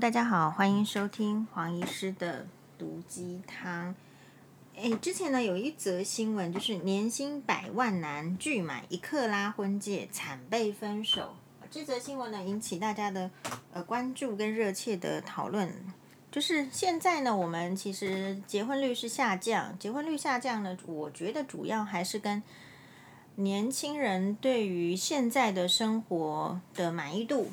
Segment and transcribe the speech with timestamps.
[0.00, 2.46] 大家好，欢迎收听黄医师的
[2.78, 3.96] 毒鸡汤。
[4.76, 11.34] 哎，之前呢有一则新闻，就是年薪百万男拒买一克拉婚戒，惨被分手。
[11.68, 13.28] 这则新闻呢引起大家的
[13.72, 15.74] 呃关注跟热切的讨论。
[16.30, 22.40] 就是现在呢，我们其实结婚率是下降，结婚率下降呢，我觉得主要还是跟
[23.34, 27.50] 年轻人对于现在的生活的满意度。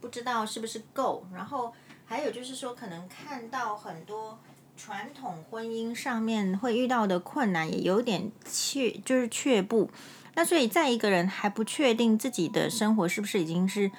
[0.00, 1.72] 不知道是不是够，然后
[2.12, 4.38] 还有就是说，可能看到很多
[4.76, 9.88] 传统婚姻上面会遇到的困难，也有点却就是却步。
[10.34, 13.90] 那所以，在一个人还不确定自己的生活是不是已经是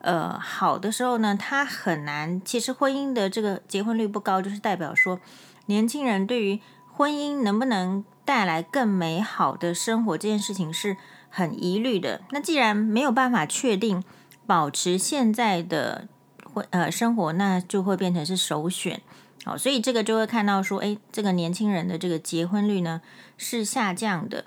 [0.00, 2.42] 呃好的时候呢，他很难。
[2.44, 5.20] 其实婚姻的这个结婚率不高，就是代表说
[5.66, 6.60] 年轻人对于
[6.92, 10.96] 婚姻能不能带来更美好的生活这件事情是
[11.28, 12.22] 很疑虑的。
[12.30, 14.02] 那既然没有办法确定。
[14.46, 16.08] 保持现在的
[16.52, 19.00] 婚呃生活，那就会变成是首选，
[19.44, 23.00] 好，所以这个就会看到说，哎，这个年轻人的这个结婚率呢
[23.38, 24.44] 是下降的。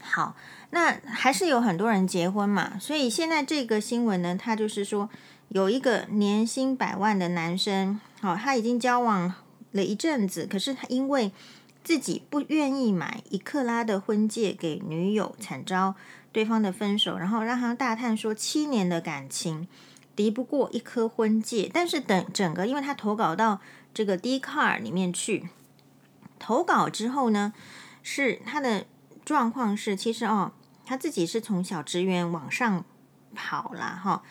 [0.00, 0.36] 好，
[0.70, 5.08] 那还是有很多人结婚嘛，所以现在这个新闻呢，他就是说
[5.48, 9.32] 有一个年薪百万的男生，好，他已经交往
[9.70, 11.32] 了一阵子，可是他因为
[11.84, 15.94] 自己不愿意买一克拉的婚戒给女友，惨遭。
[16.32, 19.68] 对方的分手，然后让他大叹说：“七年的感情
[20.14, 23.60] 敌不过一颗婚戒。”但是等整个，因为他投稿到
[23.92, 25.48] 这个 D Car 里面去，
[26.38, 27.52] 投稿之后呢，
[28.02, 28.86] 是他的
[29.24, 30.52] 状况是，其实哦，
[30.84, 32.84] 他自己是从小职员往上
[33.34, 34.22] 跑了哈、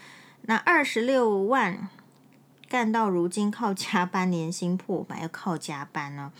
[0.43, 1.87] 那二十六万
[2.67, 6.31] 干到如今，靠加班年薪破百，要靠加班呢。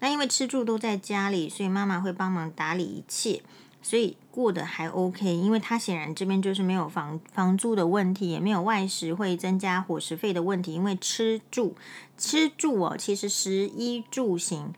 [0.00, 3.42] 那因为吃住都在家里，所以妈妈会帮忙打理一切。
[3.82, 11.74] 所以过得还 OK，因为他显然这边就是没有房房租的问题，也没有外食会增加伙食费的问题，因为吃住
[12.18, 14.74] 吃住哦，其实食衣住行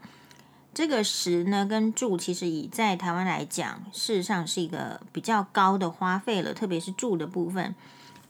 [0.73, 7.75] 这个食呢跟住，其实以在台湾来讲，事实上是一个比较高的花费了，特别是住的部分，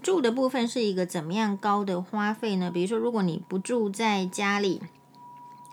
[0.03, 2.71] 住的部分是一个怎么样高的花费呢？
[2.71, 4.81] 比如说，如果你不住在家里。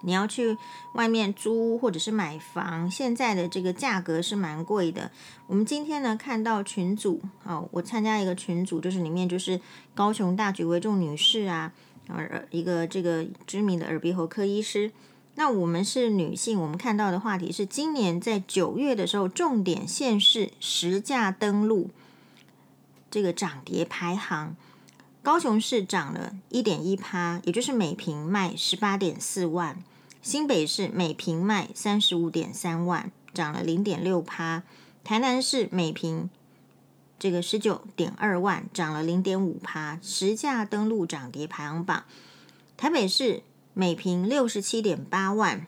[0.02, 0.58] 你要去
[0.94, 5.12] 外面租或者是买房，现在的这个价格是蛮贵的。
[5.48, 9.60] 我们今天呢看到群组，哦，我参加一个群组，就是里面就是
[9.94, 11.74] 高雄大举为重女士啊，
[12.08, 14.92] 呃，一个这个知名的耳鼻喉科医师。
[15.36, 21.90] 那我们是女性，我们看到的话题是今年在九月的时候，重点县市实价登录
[23.10, 24.56] 这个涨跌排行。
[25.22, 29.76] 高雄市涨了一点一趴，也就是每平卖十八点四万；
[30.22, 34.64] 新北市每平卖三十五点三万，涨了零点六趴；
[35.04, 36.30] 台南市每平
[37.20, 40.00] 这个十九点二万，涨了零点五趴。
[40.02, 42.06] 实价登录涨跌排行榜，
[42.78, 43.44] 台北市
[43.74, 45.68] 每平六十七点八万，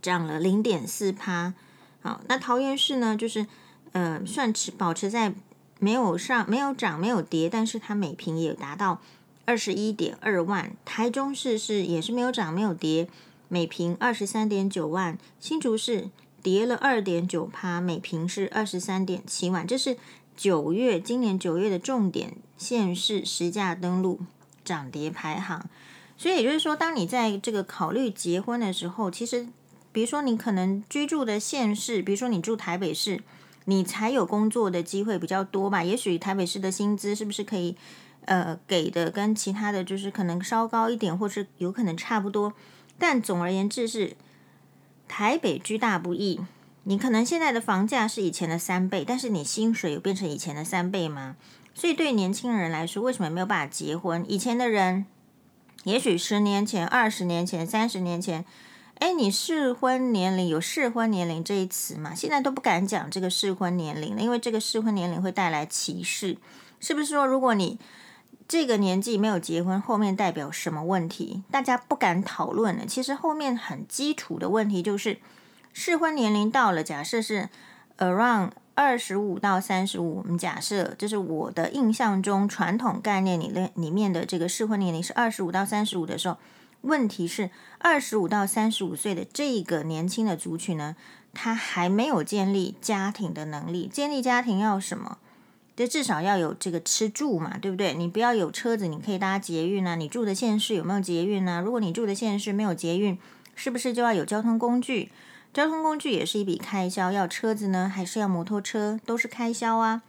[0.00, 1.54] 涨了零点四趴。
[2.00, 3.48] 好，那桃园市呢，就是
[3.92, 5.34] 呃，算持保持在。
[5.80, 9.00] 没有上，没有涨，没有跌，但是它每平也达到
[9.46, 10.72] 二十一点二万。
[10.84, 13.08] 台中市是也是没有涨，没有跌，
[13.48, 15.18] 每平二十三点九万。
[15.40, 16.10] 新竹市
[16.42, 19.66] 跌了二点九趴，每平是二十三点七万。
[19.66, 19.96] 这是
[20.36, 24.20] 九月，今年九月的重点县市实价登录
[24.62, 25.64] 涨跌排行。
[26.18, 29.48] 所以也就是说，当你在这个考虑结婚的时候，其实
[29.92, 33.22] 比如说你可能居住的县市，比如说你住台北市。
[33.70, 35.84] 你才有工作的机会比较多吧？
[35.84, 37.76] 也许台北市的薪资是不是可以，
[38.24, 42.52] 呃，给的跟其他的就是可能稍高一点，或是有可能差不多。
[42.98, 44.16] 但总而言之是
[45.06, 46.40] 台北居大不易。
[46.82, 51.36] 你可能现在的房价是以前的三倍，但是你薪水有变成以前的三倍吗？
[51.72, 54.24] 所以对年轻人来说，为什么没有办法结婚？
[54.26, 55.06] 以前的人，
[55.84, 58.44] 也许十年前、二十年前、三十年前。
[59.00, 62.14] 哎，你适婚年龄有适婚年龄这一词吗？
[62.14, 66.36] 现在都不敢讲这个适婚年龄了，因为这个适婚年龄会带来歧视。
[66.80, 67.78] 是不是说，如果你
[68.46, 71.42] 这个年纪没有结婚，后面代表什么问题？
[71.50, 72.84] 大家不敢讨论了。
[72.84, 75.16] 其实后面很基础的问题就是，
[75.72, 77.48] 适婚年龄到了，假设是
[77.96, 86.36] around 二十五到三十五，我们假设这是我的印象中传统概念里面里面的这个适婚年龄是二十五到三十五的时候。
[86.82, 90.96] 问题是，二十五到三十五岁的这个年轻的族群呢，
[91.34, 93.86] 他还没有建立家庭的能力。
[93.86, 95.18] 建立家庭要什么？
[95.76, 97.94] 就至少要有这个吃住嘛，对不对？
[97.94, 99.94] 你不要有车子，你可以搭捷运啊。
[99.94, 101.60] 你住的县市有没有捷运啊？
[101.60, 103.18] 如果你住的县市没有捷运，
[103.54, 105.10] 是不是就要有交通工具？
[105.54, 109.00] 交通工具也是一笔开销，要车子呢，还是要摩托车？
[109.06, 110.02] 都是开销啊。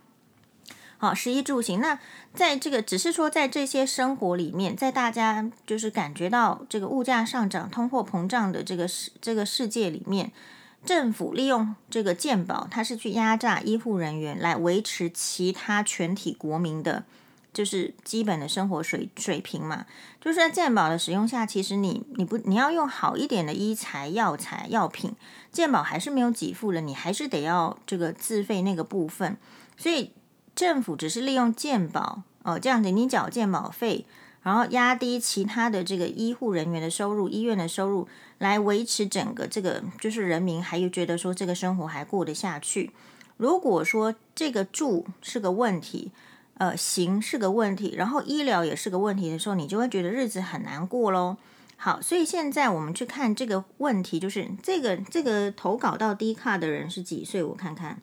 [1.02, 1.80] 好，食衣住行。
[1.80, 1.98] 那
[2.36, 10.32] 在这个只是说，在这些生活里面，在大家就是感觉到这个物价上涨、通货膨胀的这个世这个世界里面，
[10.86, 17.04] 政府利用这个健保，它是去压榨医护人员来维持其他全体国民的。
[17.52, 19.86] 就是基本的生活水水平嘛，
[20.22, 25.16] 就是在健保的使用下，其实你你不你要用好一点的医材药材药品，
[25.52, 29.36] 健保还是没有给付了，你还是得要这个自费那个部分。
[29.76, 30.12] 所以
[30.56, 34.06] 政府只是利用健保哦这样子，你缴健保费，
[34.44, 38.08] 然后压低其他的这个医护人员的收入、医院的收入，
[38.38, 42.92] 来维持整个这个就是人民还有觉得说这个生活还过得下去。
[43.38, 46.12] 如果说这个住是个问题。
[46.58, 51.38] 呃，行是个问题，然后医疗也是个问题的时候，你就会觉得日子很难过喽。
[51.76, 57.42] 好，所以现在我们去看这个问题，就是这个这个投稿到低卡的人是几岁？
[57.42, 58.00] 我看看，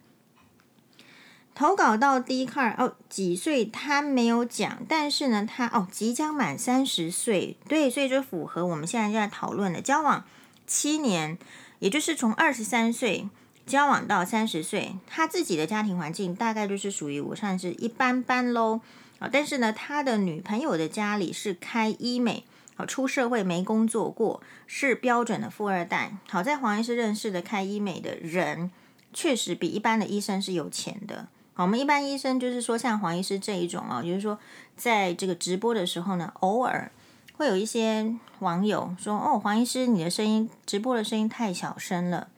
[1.59, 3.65] 投稿到 d car 哦，几岁？
[3.65, 10.23] 他没有讲，但是呢，他哦即将满三十岁，对，所以就符合我们现在在讨论的交往
[10.65, 11.37] 七年，
[11.79, 13.27] 也就是从二十三岁。
[13.65, 18.79] 交往到三十岁，他自己的家庭环境大概就是属于我算是一般般喽
[19.19, 19.29] 啊。
[19.29, 22.45] 但是呢，他的女朋友的家里是开医美，
[22.75, 26.13] 好出社会没工作过，是标准的富二代。
[26.29, 28.71] 好在黄医师认识的开医美的人，
[29.13, 31.27] 确实比一般的医生是有钱的。
[31.63, 34.39] 我们一般医生就是说像黄医师这一种啊，就是说
[34.77, 36.91] 在这个直播的时候呢，偶尔
[37.35, 42.29] 会有一些网友说：“哦，黄医师，你的声音直播的声音太小声了。”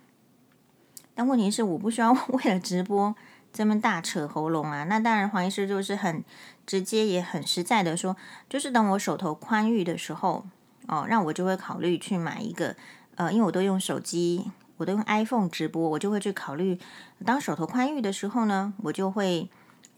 [1.13, 3.13] 但问题是，我不需要 为了直播
[3.53, 4.85] 这么大扯喉咙啊。
[4.85, 6.23] 那当然，黄医师就是很
[6.65, 8.15] 直接也很实在的说，
[8.49, 10.45] 就是等我手头宽裕的时候，
[10.87, 12.75] 哦，让我就会考虑去买一个，
[13.15, 14.49] 呃，因为我都用手机，
[14.81, 16.77] 我都用 iPhone 直播，我就会去考虑，
[17.25, 19.49] 当手头宽裕的时候呢，我就会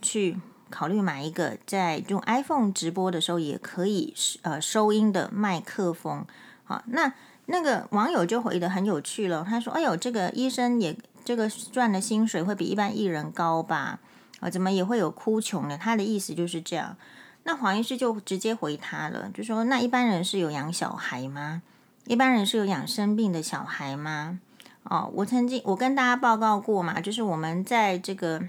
[0.01, 0.37] 去
[0.69, 4.13] 考虑买一个在用 iPhone 直播的时候也可以
[4.43, 6.25] 呃收音的麦克风。
[6.63, 7.13] 好，那。
[7.45, 13.99] 那个网友就回得很有趣了，他说：“哎呦，这个医生也这个赚的薪水会比一般艺人高吧？
[14.39, 16.95] 啊，怎么也会有哭穷的？”他的意思就是这样。
[17.43, 21.61] 那黄医师就直接回他了，就说：“那一般人是有养小孩吗？
[22.05, 24.39] 一般人是有养生病的小孩吗？”
[24.83, 28.41] 哦，我曾经我跟大家报告过嘛，就是我们在这个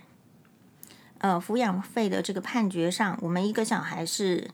[1.18, 4.50] 呃抚养费的这个判决上，我们一个小孩是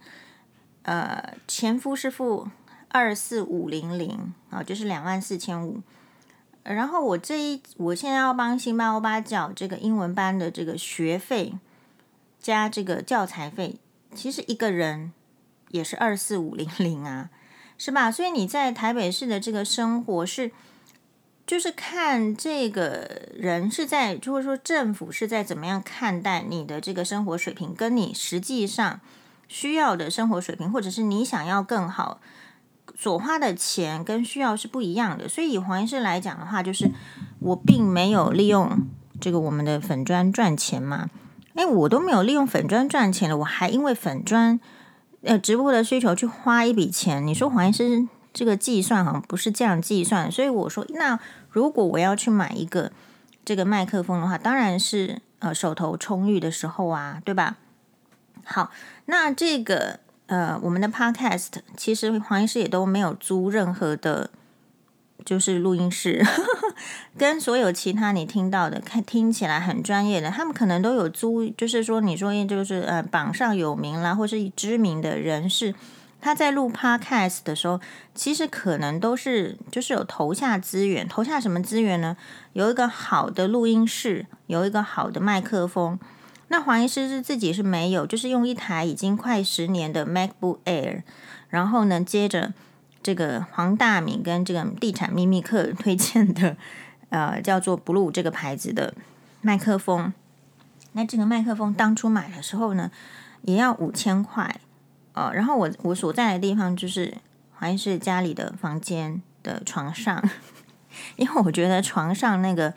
[0.82, 2.48] 呃前夫是付。
[2.92, 5.80] 二四五零零啊，就是两万四千五。
[6.64, 11.54] 然后我这一，我现在要帮辛巴欧巴缴这个英文班的这个学费，
[12.40, 13.76] 加这个教材费，
[14.12, 15.12] 其实一个人
[15.68, 17.30] 也是二四五零零啊，
[17.78, 18.10] 是吧？
[18.10, 20.50] 所以你在台北市的这个生活是，
[21.50, 29.00] 就是看这个人是在，就是说政府是在怎么样看待你的这个生活水平，跟你实际上
[29.48, 32.20] 需要的生活水平，或者是你想要更好。
[32.96, 36.88] 所花的钱跟需要是不一样的，所以以黄医师来讲的话，就是
[37.40, 38.86] 我并没有利用
[39.20, 41.10] 这个我们的粉砖赚钱嘛。
[41.54, 44.60] 诶，我都没有利用粉砖赚钱了，我还因为粉砖
[45.24, 47.26] 呃直播的需求去花一笔钱。
[47.26, 51.18] 你说黄医师这个计算好像不是这样计算，所以我说，那
[51.50, 52.92] 如果我要去买一个
[53.44, 57.56] 这个麦克风的话，当然是呃手头充裕的时候啊，对吧？
[58.44, 58.70] 好，
[59.06, 60.00] 那这个。
[60.30, 64.30] 呃，我们的 Podcast 其实黄医师也都没有租任何的，
[65.24, 66.24] 就是录音室，
[67.18, 75.74] 跟所有其他你听到的看听起来很专业的，他们可能都有租，就是说你说就是呃榜上有名啦，或是知名的人士，
[76.20, 77.80] 他在录 Podcast 的时候，
[78.14, 82.16] 其实可能都是就是有投下资源，投下什么资源呢？
[82.52, 85.98] 有一个好的录音室，有一个好的麦克风。
[86.48, 91.02] 那黄医师是自己是没有，就是用一台已经快十年的 MacBook Air，
[91.48, 92.52] 然后呢，接着
[93.02, 96.56] 这个黄大敏跟这个地产秘密客推荐的，
[97.10, 98.92] 呃，叫做 Blue 这个牌子的
[99.40, 100.12] 麦克风。
[100.92, 102.90] 那这个麦克风当初买的时候呢，
[103.42, 104.60] 也要五千块，
[105.20, 107.14] 呃，然后我我所在的地方就是
[107.52, 110.22] 还是家里的房间的床上，
[111.16, 112.72] 因为我觉得床上那个。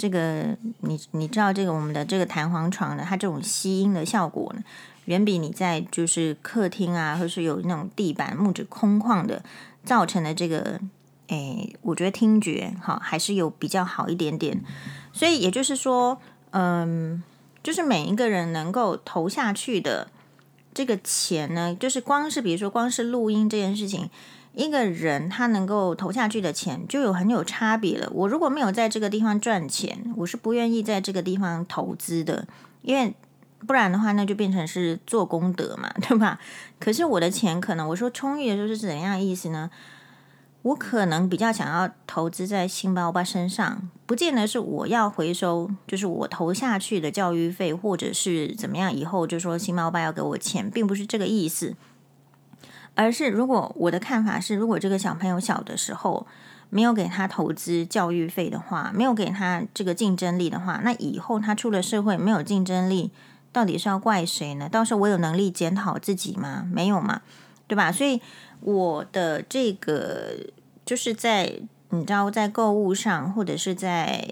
[0.00, 4.62] 这个你你知道这个我们的这个弹簧床呢，它这种吸音的效果呢，
[5.06, 9.42] 远比你在就是客厅啊，或是有那种地板木质空旷的
[9.84, 10.78] 造成的这个，
[11.26, 14.62] 诶，我觉得听觉哈还是有比较好一点点。
[15.12, 16.20] 所以也就是说，
[16.52, 17.20] 嗯，
[17.64, 20.06] 就是每一个人能够投下去的
[20.78, 24.08] 这个钱呢，就是光是比如说光是录音这件事情。
[24.54, 28.08] 一个人他能够投下去的钱就有很有差别了。
[28.12, 32.46] 我如果没有在这个地方赚钱，我是不愿意在这个地方投资的。
[32.82, 33.12] 因为
[33.66, 36.38] 不然的话，那就变成是做功德嘛，对吧？
[36.78, 39.68] 可是我的钱可能，我说充裕的时候是怎样意思呢？
[40.68, 51.74] 我可能比较想要投资在星巴欧巴身上，不见得是我要回收，就是我投下去的教育费，或者是怎么样，以后就说星巴欧巴要给我钱，并不是这个意思，
[52.94, 56.26] 而是如果我的看法是，如果这个小朋友小的时候。
[56.70, 63.10] 没有给他投资教育费的话，没有给他这个竞争力的话，那以后他出了社会没有竞争力，
[63.50, 64.68] 到底是要怪谁呢？
[64.68, 66.68] 到时候我有能力检讨自己吗？
[66.70, 67.22] 没有嘛，
[67.66, 67.90] 对吧？
[67.90, 68.20] 所以
[68.60, 70.34] 我的这个
[70.88, 74.26] 就是在你知道，在购物上或者是在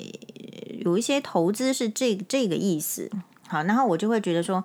[0.78, 3.10] 有一些投资是这这个意思。
[3.46, 4.64] 好，然后我就会觉得说。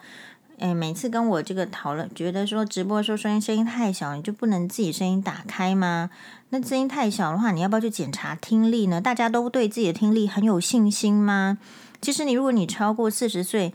[0.60, 6.12] 诶，每次跟我这个讨论，觉得说直播说声音声音太小，你就不能自己声音打开吗？
[6.50, 9.02] 那声音太小的话，你要不要去检查听力呢？
[9.02, 11.58] 大家都对自己的听力很有信心吗？
[12.00, 13.74] 其实你如果你超过四十岁，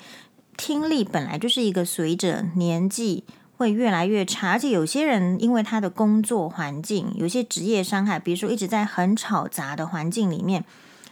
[0.56, 3.24] 听力本来就是一个随着年纪
[3.56, 10.64] 会越来越差，而且有些人因为他的工作环境，有些职业伤害，比如说一直在很吵杂的环境里面，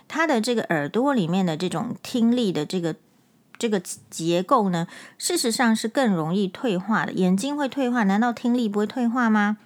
[0.09, 2.97] 他的这个耳朵里面的这种听力的这个。
[3.57, 7.13] 这个结构呢，事实上是更容易退化的。
[7.13, 9.59] 眼睛会退化，难道听力不会退化吗？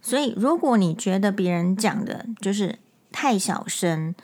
[0.00, 2.78] 所以，如果你觉得别人讲的就是
[3.10, 4.14] 太小声，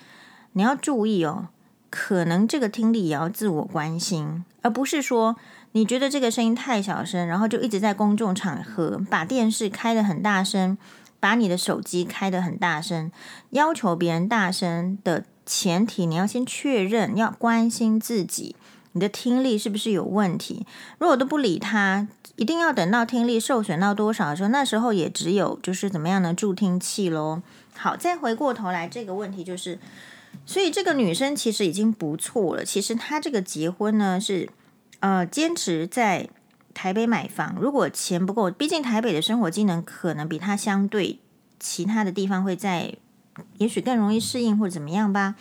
[0.53, 1.49] 你要注意哦，
[1.91, 5.37] 可能这个听力也要自我关心，而不是说
[5.73, 10.79] 你觉得这个声音太小声，然后就一直在公众场合把电视开得很大声，
[11.21, 13.11] 把你的手机开得很大声，
[13.51, 15.25] 要求别人大声的。
[15.45, 18.55] 前提你要先确认，要关心自己，
[18.93, 20.65] 你的听力是不是有问题？
[20.99, 27.43] 如果都不理他，一定要等到听力受损到多少的时候，那时候也只有就是怎么样的助听器喽。
[27.75, 29.81] 好，再回过头来这个问题就是，
[30.47, 32.65] 所以这个女生其实已经不错了。
[32.65, 34.49] 其实她这个结婚呢是
[35.03, 36.31] 呃坚持在
[36.73, 41.21] 台北买房，如果钱不够，毕竟台北的生活机能可能比他相对
[41.61, 42.95] 其他的地方会在。
[43.57, 45.37] 也许更容易适应或怎么样吧，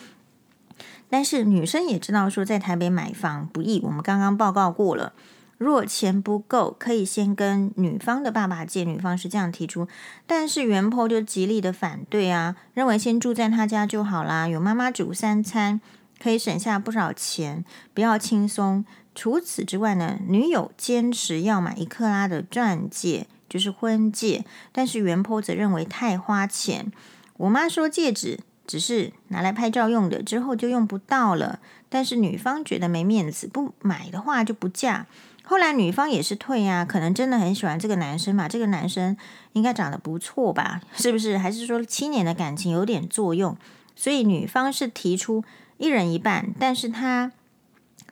[1.10, 3.82] 但是女生也知道说在台北买房不易。
[3.84, 5.12] 我们刚刚报告过了，
[5.58, 8.86] 如果钱不够，可以先跟女方的爸爸借。
[8.86, 9.90] 女方是这样提出，
[10.26, 15.82] 但是原 PO 就极力的反对啊，认为先住在他家就好啦，有妈妈煮三餐，
[16.24, 18.86] 可以省下不少钱，比较轻松。
[19.14, 26.92] 除此之外呢，女友坚持要买一克拉的钻戒，就是婚戒，但是原坡则认为太花钱。
[27.38, 31.60] 我妈说戒指只是拿来拍照用的，之后就用不到了。
[31.90, 35.06] 但是女方觉得没面子，不买的话就不嫁。
[35.44, 38.48] 后来女方也是退呀，可能真的很喜欢这个男生嘛。
[38.48, 39.18] 这个男生
[39.52, 40.80] 应该长得不错吧？
[40.94, 41.38] 是不是？
[41.38, 43.58] 还是说七年的感情有点作用？
[43.94, 45.44] 所以女方是提出
[45.78, 47.34] 一人一半，但是他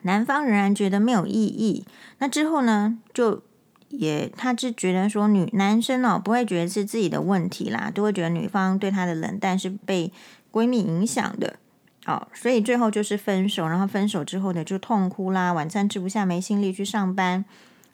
[0.04, 1.86] 男方仍然觉得没有意义。
[2.20, 2.98] 那之后呢？
[3.14, 3.44] 就。
[3.92, 10.14] 也，他是觉得说女男生哦，不会觉得是自己的问题啦，都会觉得女方对他的冷淡是被
[10.52, 11.56] 闺蜜影响的，
[12.06, 17.44] 哦，所以最后就是分手，然后分手之后呢，就痛哭啦，晚餐吃不下，没心力去上班。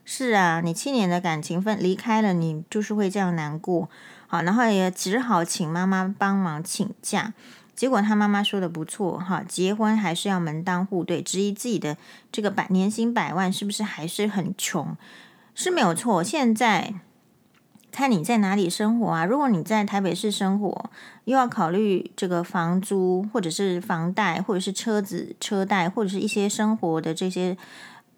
[0.04, 3.90] 是啊，你七年的感情分离开了，你就是会这样难过，
[4.28, 7.34] 好，然后也只好请妈妈帮忙请假，
[7.76, 11.98] 结果他妈妈说的不错，哈，结婚还是要门当户对，质疑自己的
[12.32, 14.96] 这个百年薪百万是不是还是很穷。
[15.54, 16.24] 是没有错。
[16.24, 16.94] 现在
[17.92, 19.24] 看你在哪里生活啊？
[19.24, 20.90] 如果你在台北市生活，
[21.24, 27.56] 又要考虑这个房租，或者是房贷，或者是车子车贷，或者是一些生活的这些，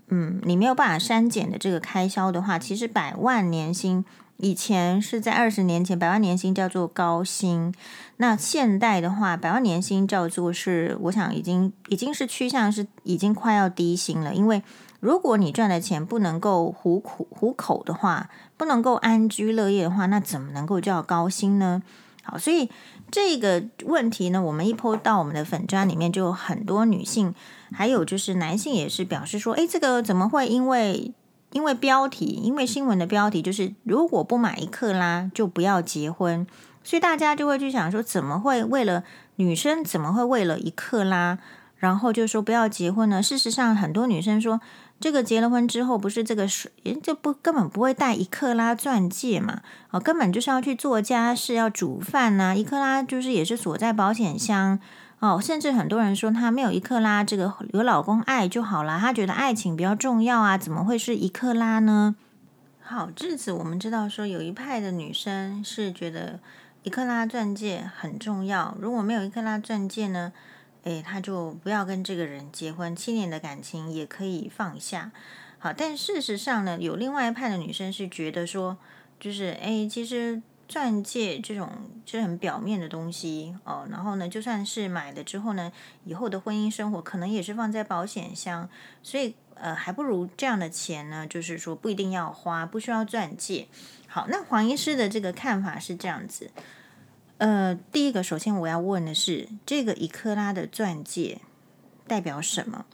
[0.08, 4.04] 嗯，你没有办法删减的这个开销的话，其实百万年薪
[4.38, 7.74] 以前是在二十年前，百万年薪叫做高薪。
[8.18, 14.64] 那现代的话，百万年薪叫做是，我想已经已经是趋向是已经快要低薪了，因为。
[15.00, 21.84] 如果你赚的钱不能够糊口糊口的话，不能够安居乐业的话，那怎么能够叫高薪呢？
[22.24, 22.68] 好，所以
[23.12, 27.36] 这个问题呢，我们一泼到我们的粉砖里面，就有很多女性，
[27.72, 31.14] 还有就是男性也是表示说，诶，这个怎么会因为
[31.52, 36.46] 因为标题，因为新闻的标题就是如果不买一克拉就不要结婚，
[36.84, 39.04] 所以大家就会去想说，怎么会为了
[39.38, 41.38] 女生，怎么会为了一克拉，
[41.78, 43.22] 然后就说不要结婚呢？
[43.22, 44.60] 事实上，很多女生说。
[45.00, 46.72] 这个结了婚之后，不是这个是，
[47.04, 49.62] 就不根本不会戴一克拉钻戒嘛？
[49.92, 52.56] 哦，根本就是要去做家事，要煮饭呐、啊。
[52.56, 54.80] 一克拉就是也是锁在保险箱
[55.20, 55.40] 哦。
[55.42, 62.16] 甚至很多人说她没有一克拉，这个有老公爱就好了，她觉得爱情比较重要啊，怎么会是一克拉呢？
[62.82, 66.40] 好，至此我们知道说有一派的女生是觉得
[66.84, 70.32] 一克拉钻戒很重要，如果没有一克拉钻戒呢？
[70.84, 75.12] 诶，她就不要跟这个人结婚，七年的感情也可以放下。
[75.60, 78.78] 好，但事实上呢，有另外一派的女生是觉得说，
[79.20, 81.70] 就是诶，其实钻戒这种
[82.06, 85.72] 就是很表面的东西哦，然后呢，就算是买了之后呢，
[86.04, 88.70] 以后的婚姻生活可能也是放在保险箱，
[89.02, 93.68] 所以呃，还不如这样的钱呢，就是说不一定要花，不需要钻戒。
[94.08, 96.52] 好，那黄医师的这个看法是这样子，
[97.38, 101.42] 呃，第一个，首先我要问的是，这个一克拉的钻戒
[102.08, 102.86] 代表什么？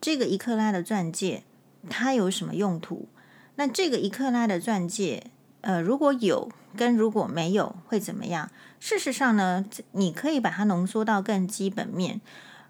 [0.00, 1.44] 这个一克拉的钻戒。
[1.88, 3.08] 它有什么用途？
[3.54, 5.28] 那这个一克拉的钻戒，
[5.62, 8.50] 呃，如果有跟如果没有会怎么样？
[8.78, 12.20] 事实上呢，你可以把它浓缩到更基本面。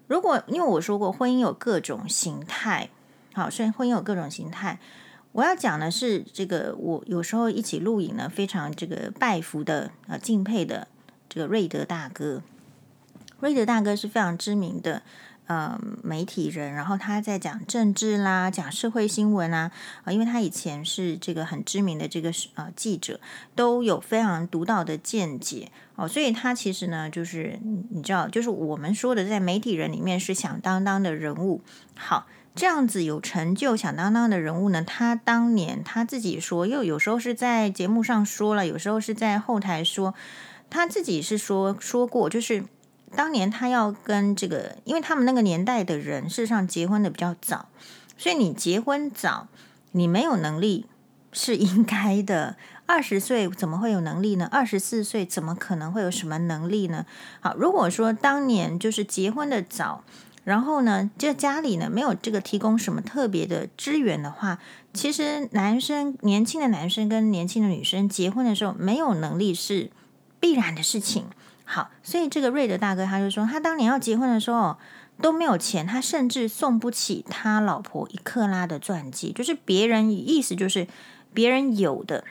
[0.07, 2.89] 如果因为我说过，婚姻有各种形态，
[3.33, 4.79] 好，所以婚姻有各种形态。
[5.31, 10.87] 我要讲的是这个，我有时候一起录影呢，非常这个拜服的呃敬佩的
[11.29, 12.41] 这个瑞德大哥。
[13.39, 15.03] 瑞德大哥是非常知名的。
[15.51, 19.69] 呃，媒体人，然后他在讲政治啦，讲社会新闻啊，
[20.05, 23.19] 啊，因为他以前是这个很知名的这个呃记者，
[23.53, 31.61] 都有非常独到的见解哦，所以他其实呢，就是你知道，就是我们说的在媒体人里面是响当当的人物。
[31.97, 40.13] 好，这样子有成就响当当的人物呢，他当年他自己说，又有时候是在节目上说了，有时候是在后台说，
[40.69, 42.63] 他自己是说说过，就是。
[43.15, 47.69] 当年他要跟这个，因为他们那个年代的人，事实上结婚的比较早，
[48.17, 49.47] 所以你结婚早，
[49.91, 50.85] 你没有能力
[51.31, 52.55] 是应该的。
[52.87, 54.49] 二十岁怎么会有能力呢？
[54.51, 57.05] 二十四岁怎么可能会有什么能力呢？
[57.39, 60.03] 好，如果说当年就是结婚的早，
[60.43, 64.59] 然后呢，这家里呢没有这个提供什么特别的支援的话，
[64.93, 69.89] 其实男生年轻的男生跟年轻的女生结婚的时候没有能力是
[70.41, 71.27] 必然的事情。
[71.73, 74.77] 好，所以这个瑞德大哥他就说，他当年要结婚的时候
[75.21, 80.85] 都没有钱，他甚至送不起他老婆一克拉的钻戒，就是别人意思就是
[81.33, 82.25] 别人有的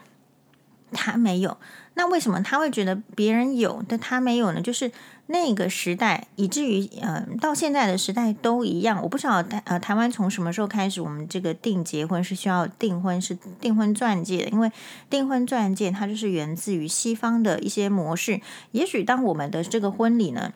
[0.93, 1.57] 他没有。
[1.95, 4.61] 那为什么他会觉得别人有但他没有呢？
[4.61, 4.93] 就是。
[5.33, 9.01] 那个时代，以至于、呃，到现在的时代都一样。
[9.01, 14.71] 我不知道台呃台湾从什么时候开始，我们这个订结婚是需要订婚是订婚钻戒的，因为
[15.09, 18.41] 订婚钻戒它就是源自于西方的一些模式。
[18.73, 20.53] 也许当我们的这个婚礼呢，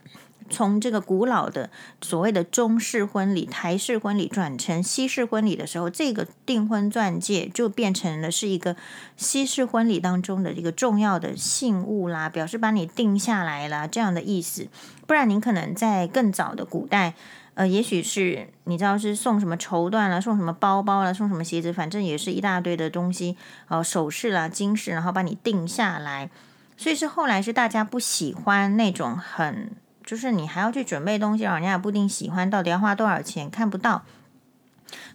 [0.51, 1.71] 从这个古老的
[2.03, 8.77] 所谓的中式婚礼、台式婚礼转成西式婚礼的时候，这个订婚钻戒就变成了是一个
[9.17, 14.69] 西式婚礼当中的一个重要的信物啦，表示把你定下来啦这样的意思。
[15.07, 17.15] 不然您可能在更早的古代，
[17.55, 23.37] 呃，也许是你知道是送什么绸缎啦，送什么包包啦，送什么鞋子，反正也是一大堆的东西，
[23.69, 26.31] 呃，首饰啦、金饰，然后把你定下来。
[26.77, 29.71] 所以是后来是大家不喜欢那种很。
[30.05, 32.51] 就是你还要去准备东西，人家也不一定喜欢。
[32.51, 33.49] 到底要花多少钱？
[33.49, 34.05] 看不到，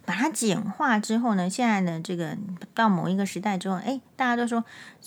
[0.04, 1.48] 把它简化之后呢？
[1.48, 2.36] 现在呢这个
[2.74, 4.66] 到某一个时代之后，哎，大家都说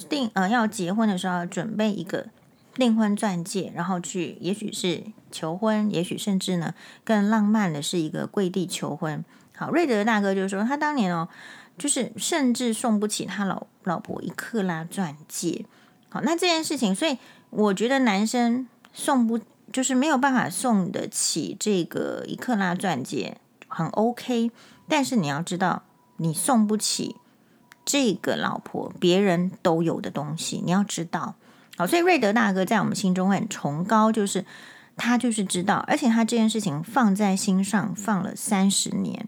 [0.08, 2.28] 订呃要结婚的时候准备一个
[2.74, 9.24] 订婚钻戒，然后去也许是求婚，也许甚至呢更浪漫的是一个跪地求婚。
[9.56, 11.28] 好，瑞德大哥就说他当年哦，
[11.76, 15.66] 就是甚至送不起他老老婆一克拉钻戒。
[16.08, 17.18] 好，那这件事情，所以
[17.50, 19.40] 我觉得男生送不。
[19.72, 24.50] 就是没有办法送得起这个一克拉钻戒，很 OK。
[24.88, 25.85] 但是你要知道，
[26.18, 27.16] 你送不起
[27.85, 31.35] 这个老婆别人都有的东西，你要知道。
[31.76, 34.44] 好，所以瑞德大哥在我们心中很崇高，就是
[34.96, 39.26] 他就是知道，而且他这件事情放在心上放了三十年。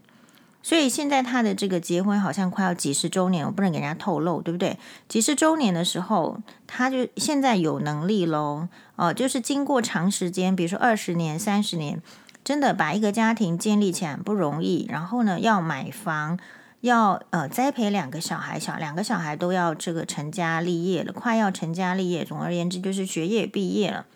[0.65, 4.79] 所以现在他的这个结婚好像快要几十周年，我不能给人家透露，对不对？
[5.07, 12.01] 几十周年的时候，他就现在有能力喽，哦，就是经过长时间，比如说二十年、三十年，
[12.43, 14.87] 真的把一个家庭建立起来不容易。
[14.89, 16.39] 然后呢，要买房，
[16.81, 22.25] 要呃栽培两个小孩，小两个小孩都要这个成家立业了，快要成家立业。
[22.25, 24.07] 总而言之，就是学业毕业了。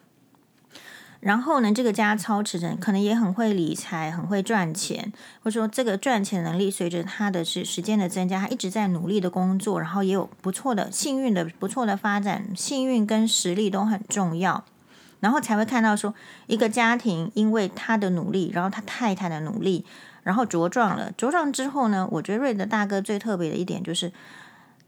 [1.22, 5.12] 然后呢，这个家操持人可能也很会理财，很会赚钱，
[5.44, 14.64] 或者说这个赚钱能力随着他的是时间的增加，他一直在努力的工作，然后也有不错的幸运的不错的发展，幸运跟实力都很重要，
[15.20, 16.14] 然后才会看到说
[16.48, 19.86] 一个家庭因为他的努力，然后他太太的努力，
[20.24, 21.12] 然后茁壮了。
[21.18, 24.14] 茁壮之后呢，我觉得瑞德大哥最特别的一点就是，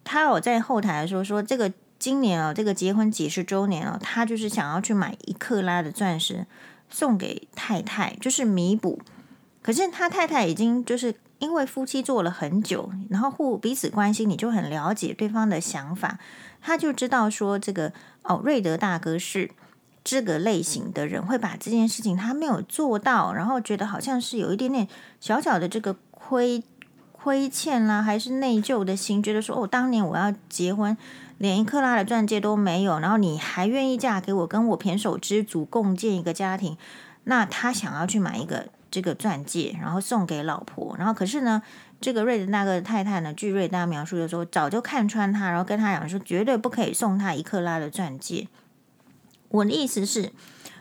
[0.05, 1.73] 他有在后台说说这个。
[2.01, 6.47] 今年啊，这个结婚几十周年了，他就是想要去买一克拉的钻石
[6.89, 8.99] 送给太太，就是弥补。
[9.61, 16.17] 可是他太太已经就是因为夫妻做了很久，然后互彼此关心，你就很了解对方的想法，
[16.59, 19.51] 他就知道说这个哦，瑞德大哥是
[20.03, 24.87] 这个类型的人会把这件事情他没有做到，然后觉得好像是有一点点
[25.19, 26.63] 小小的这个亏
[27.11, 30.97] 亏欠啦，还是内疚的心，觉得说哦，当年我要结婚，
[31.41, 36.77] 连一克拉的钻戒都没有，然后你还愿意嫁给我，跟我胼手胝足共建一个家庭，
[37.23, 41.63] 那他想要去买一个这个钻戒，然后送给老婆，然后可是呢，
[41.99, 48.47] 这个瑞德大哥的太太呢，据瑞德大描述的说，早就看穿他，然后跟他讲说，绝对不可以送他一克拉的钻戒。
[49.49, 50.31] 我的意思是，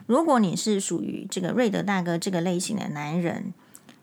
[0.04, 3.54] 如果你是属于这个瑞德大哥这个类型的男人。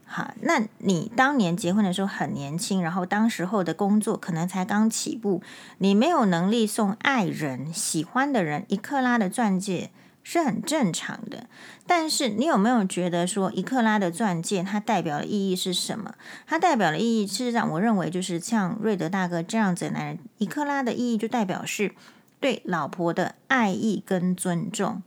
[0.10, 5.44] 好，那你当年结婚的时候很年轻，然后当时候的工作可能才刚起步，
[5.80, 9.92] 你没有能力送爱人、喜欢的人一克拉的钻戒
[10.24, 11.48] 是很正常的。
[11.86, 16.16] 但是你有没有觉得说一克拉的钻戒它代表的意义是什么？
[16.48, 21.94] 它代表的意义，事实上我认为就是像瑞德大哥这样子的男人，一克拉的意义就代表是
[22.40, 25.04] 对老婆的爱意跟尊重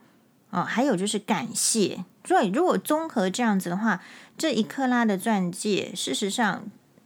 [0.50, 2.04] 哦，还有就是感谢。
[2.22, 4.02] 所以如果综合这样子的话，
[4.40, 6.64] 这一克拉的钻戒，事实上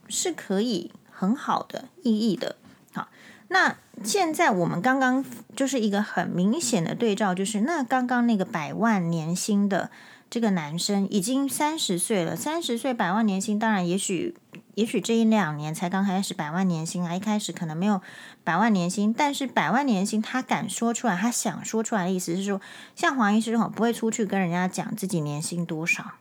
[0.08, 2.54] 是可以很好的意义的。
[2.92, 3.08] 好，
[3.48, 5.24] 那现在我们刚刚
[5.56, 9.90] 就是一个很明显的对照，就是那刚刚那个百万年薪的
[10.30, 14.36] 这个男生已经三十岁了，三十岁百万年薪，当然也许
[14.76, 18.00] 也许这一两年才刚开始百万年薪啊，一开始可能没有
[18.44, 22.60] 百万年薪，但是百万年薪他敢说出来，他想说出来的意思是说，
[22.94, 26.12] 像黄医师哈不会出去跟人家讲自己年薪多少。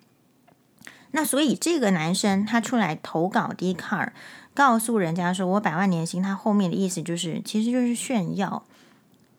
[1.16, 4.14] 那所以这个男生他出来投稿 d c a r
[4.54, 8.64] 告诉人家说我百万年薪，他后面的意思就是其实就是炫耀。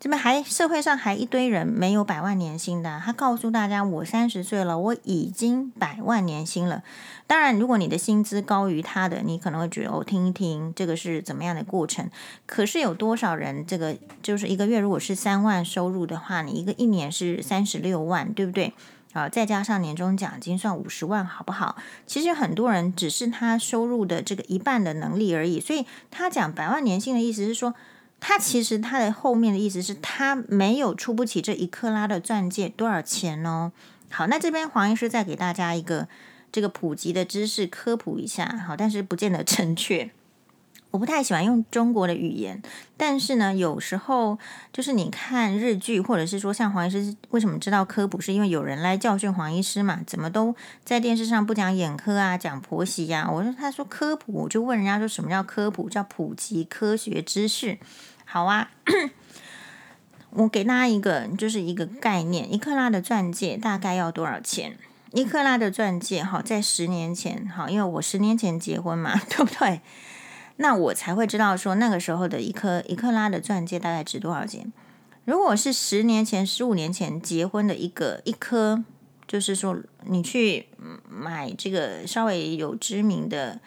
[0.01, 6.83] 这边还社会上还一堆人没有百万年薪的，他告诉大家我三十岁了，我已经百万年薪了。
[7.27, 12.11] 当然，如果你的薪资高于他的，你可能会觉得哦，听一听这个是怎么样的过程。
[12.45, 18.75] 可是有多少人这个就是一个月如果是三万收入的话，你一个一年是三十六万，对不对？
[19.15, 21.77] 啊，再加上年终奖金，算五十万，好不好？
[22.07, 25.59] 其实很多人只是他收入的这个一半的能力而已。
[25.59, 27.73] 所以他讲百万年薪的意思是说，
[28.21, 33.73] 他其实他的后面的意思是他没有出不起这一克拉的钻戒多少钱哦。
[34.11, 36.09] 好，那这边黄医师再给大家一个
[36.51, 40.11] 这个普及的知识科普一下，好，但是不见得正确。
[40.95, 42.63] 我不太喜欢用中国的语言，
[42.97, 44.39] 但是呢，有时候
[44.73, 49.99] 就是你看日剧，或者是说像黄医师为什么知道科普，是因为有人来教训黄医师嘛？
[50.07, 50.55] 怎么都
[50.85, 55.91] 在电视上不讲眼科啊，讲婆媳呀、我说他说科普，我就问人家说什么叫科普？
[55.91, 57.77] 叫普及科学知识。
[58.25, 58.71] 好啊，
[60.31, 64.79] 我给大家一个就是一个概念，一克拉的钻戒大概要多少钱？
[65.11, 69.81] 一克拉的钻戒，好，在十年前，好，因为我十年前结婚嘛， 对不对？
[70.57, 74.73] 那我才会知道说那个时候的一颗一克拉的钻戒大概值多少钱。
[75.25, 78.85] 如果是十年前、十五年前结婚的一个一颗，
[79.27, 80.67] 就是说你去
[81.09, 83.59] 买这个稍微有知名的，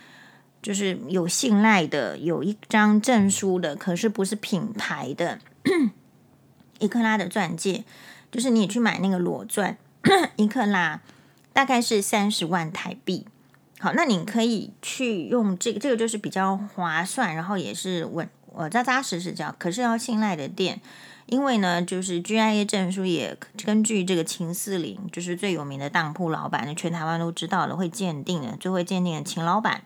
[0.62, 5.40] 就是有信赖的、有一张证书的，可是不是品牌的
[6.80, 7.84] 一克拉的钻戒，
[8.32, 9.78] 就是你去买那个裸钻
[10.36, 11.02] 一克拉，
[11.52, 13.26] 大概是三十万台币。
[13.80, 19.56] 好，那你可以去用这个，这个就是比较划算，然后也是稳，呃，扎扎实实这样。
[19.60, 20.82] 可是要信赖的店，
[21.28, 29.84] 因为呢，就是 GIA 证书也根据这个秦四零，就是最有名的当铺老板，全台湾都知道了，会鉴定的，最会鉴定的秦老板。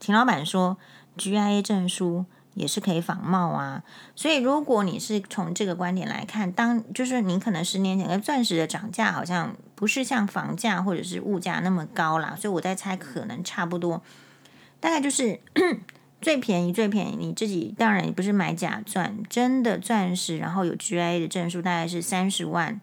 [0.00, 0.78] 秦老板说
[1.18, 2.24] ，GIA 证书。
[2.54, 3.82] 也是可以仿冒啊，
[4.14, 14.00] 所以如果你是从这个观点来看，当就是你可能十年前的钻石的涨价好像不是像房价或者是物价那么高啦，所以我在猜可能差不多，
[14.78, 15.40] 大概就是
[16.20, 22.80] 最便宜最便宜，你自己当然也不是买假钻，真的钻石，然后有 GIA 的证书，大概是三十万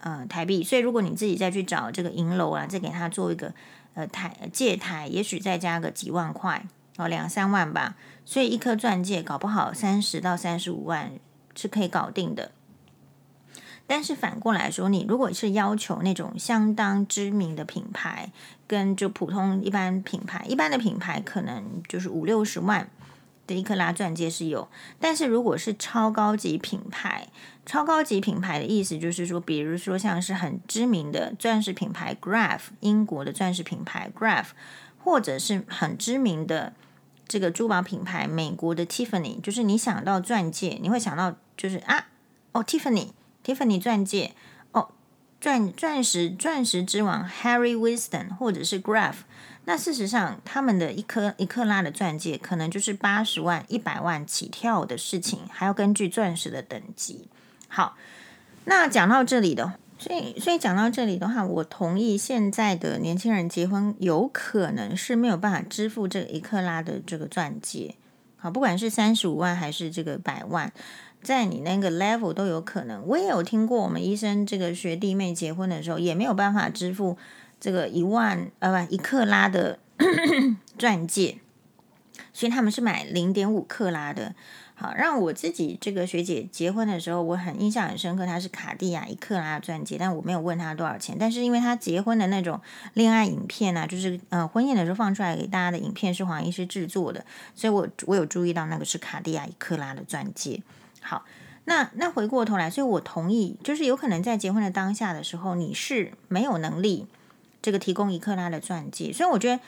[0.00, 3.54] 呃台币，所以如果你自己再去找这个银楼啊，再给他做一个
[3.94, 6.66] 呃台借台，也许再加个几万块。
[6.96, 7.96] 哦，两三万吧。
[8.24, 11.12] 所以一颗钻戒搞不好三十到三十五万
[11.54, 12.50] 是可以搞定的，
[13.86, 18.32] 但是反过来说，你如果是要求那种相当知名的品牌，
[18.66, 22.90] 跟就普通一般品牌，一般的品牌可能就是五六十万
[23.46, 27.28] 的一克拉钻戒是有，但是如果是超高级品牌，
[27.64, 34.46] 超高级品牌的意思就是说，比如说像是很知名的钻石品牌 Graf，英国的钻石品牌 Graf，
[34.98, 36.72] 或者是很知名的。
[37.28, 42.06] 这个珠宝品牌，美国的 Tiffany，就是你想到钻戒，你会想到就是啊，
[42.52, 44.32] 哦，Tiffany，Tiffany 钻戒，
[44.72, 44.90] 哦，
[45.40, 49.14] 钻钻石钻石之王 Harry Winston，或者是 Graff
[49.64, 57.28] 那事实上他们的一颗一克拉的钻戒，可能就是八十万、一百万起跳的事情，还要根据钻石的等级。
[57.66, 57.96] 好，
[58.66, 67.94] 那讲到这里的所以，所以讲到这里的话，我同意现在的年轻人结婚有可能是没有办法支付这一克拉的这个钻戒，
[68.36, 70.70] 好，不管是三十五万还是这个百万，
[71.22, 73.02] 在你那个 level 都有可能。
[73.06, 77.16] 我也有听过我们医生这个学弟妹结婚的时候，也没有办法支付
[77.58, 79.78] 这个一万呃不一克拉的
[80.76, 81.38] 钻戒，
[82.34, 84.34] 所以他们是买零点五克拉的。
[84.78, 88.26] 好，让我自己这个学姐结婚的时候，我很印象很深刻。
[88.26, 91.16] 她是卡地亚一克拉钻戒，但我没有问她多少钱。
[91.18, 92.60] 但是因为她结婚的那种
[92.92, 100.62] 恋爱影片啊，就是呃婚宴的时候放出来给大家的影片是黄医师制作的，所以我我有注意到那个是卡地亚一克拉的钻戒。
[101.00, 101.24] 好，
[101.64, 107.06] 那那回过头来，所以我同意，就是有可能在结婚的当下的时候，你是没有能力
[107.62, 109.62] 这个提供一克拉的钻戒，所以我觉得。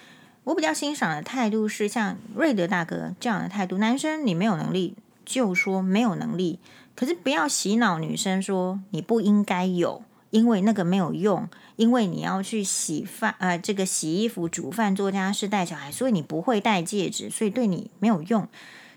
[0.45, 3.77] 我比较欣赏的态度是像瑞德大哥这样的态度。
[3.79, 6.59] 男生你没有能力就说没有能力，
[6.97, 18.49] 可是不要洗脑女生说你不应该有，因为那个没有用，因为你要去洗饭呃这个洗衣服、煮饭、做家事、带小孩，所以你不会戴戒指，所以对你没有用。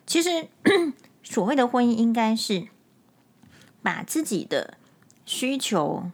[0.08, 0.47] 其实
[1.21, 2.67] 所谓的婚姻应该是
[3.82, 4.77] 把自己的
[5.25, 6.12] 需求。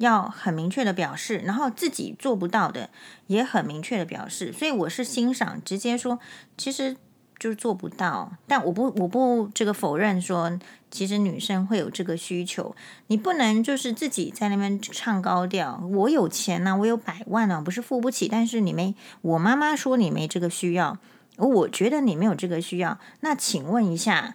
[0.00, 2.88] 要很明确的表示，然后自己做不到的
[3.26, 6.18] 也很明确的表示，所以我是欣赏直接说，
[6.56, 6.96] 其实
[7.38, 10.58] 就是做不到，但我不我不这个否认说，
[10.90, 12.74] 其实女生会有这个需求，
[13.08, 20.96] 你不能就是自己在那边唱高调，我有钱呢、啊，我有百万呢、啊，不是付不起，但是你没，我妈妈说你没这个需要，
[21.36, 24.34] 我觉得你没有这个需要，那请问一下，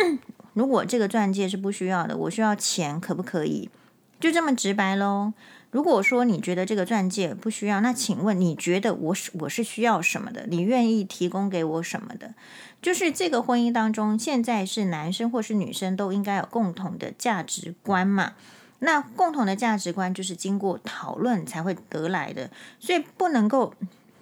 [0.52, 3.70] 如果这个钻戒是不需要的，我需要钱，可不可以？
[4.18, 5.32] 就这么直白喽。
[5.70, 10.46] 如果说你觉得这个钻戒不需要，那请问你觉得我是我是需要什么的？
[10.48, 12.34] 你愿意提供给我什么的？
[12.80, 18.32] 就是这个婚姻当中，现在是男生或是女生都应该有共同的价值观嘛？
[18.78, 23.74] 那共同的价值观就是经过讨论才会得来的，所以不能够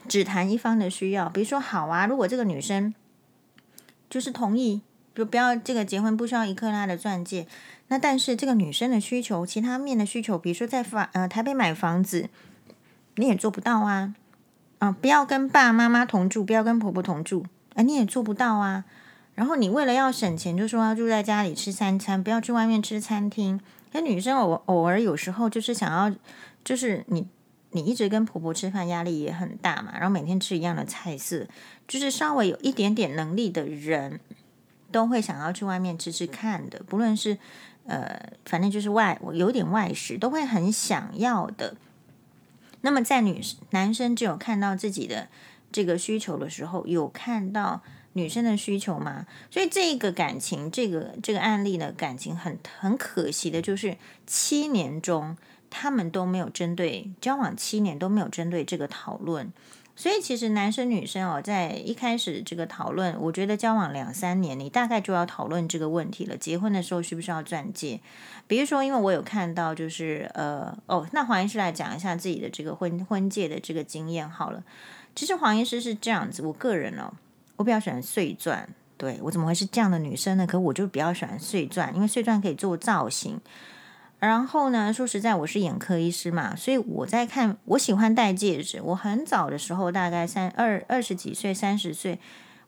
[0.08, 1.28] 只谈一方的需要。
[1.28, 2.94] 比如说，好啊，如果这个女生
[4.08, 4.80] 就是同意，
[5.14, 7.46] 就不要这个结婚不需要一克拉的钻戒。
[7.88, 12.28] 那但是这个女生的需求，其他面的需求，比如说在房呃台北买房子，
[13.16, 14.14] 你也做不到啊，
[14.78, 18.84] 啊、不要跟爸妈妈同住，不要跟婆婆同住，啊、你也做不到啊。
[19.34, 23.60] 然后你为了要省钱，就说要住在家里吃三餐，不要去外面吃餐厅。
[23.92, 26.16] 那女生偶偶尔有时候就是想要，
[26.64, 27.26] 就是你
[27.72, 31.46] 你一直跟婆婆吃饭，压力也很大嘛，然后每天吃一样的菜色，
[31.86, 34.20] 就是稍微有一点点能力的人，
[34.94, 37.36] 都会想要去外面吃吃看的，不论是。
[37.86, 41.76] 呃，反正就是外，我有点外食，都会很想要的。
[42.80, 45.28] 那么在女男生只有看到自己的
[45.70, 47.82] 这个需求的时候，有看到
[48.14, 49.26] 女生的需求吗？
[49.50, 55.36] 所以这个感情，这个这个案例的感情很很可惜的，就是七年中
[55.68, 59.52] 他们都没有针对交往七年都没有针对这个讨论。
[59.96, 66.36] 所以其实男生女生哦，在一开始这个讨论，我觉得交往两三年，你大概就要讨论这个问题了。
[66.36, 68.00] 结婚的时候需不需要钻戒？
[68.48, 74.64] 比如说，因为我有看到，就是呃哦，那黄医师来讲一下自己的这个婚婚戒的这个经验好了。
[75.14, 77.14] 其实黄医师是这样子，我个人哦，
[77.56, 78.68] 我比较喜欢碎钻。
[78.96, 80.44] 对，我怎么会是这样的女生呢？
[80.46, 83.40] 可我就比较喜欢碎钻，因为碎钻可以做造型。
[84.24, 88.80] 然后呢，说实在，我是眼科医师嘛，所以我在看，我喜欢戴戒指。
[88.82, 92.18] 我很早的时候，大概三二二十几岁、三十岁，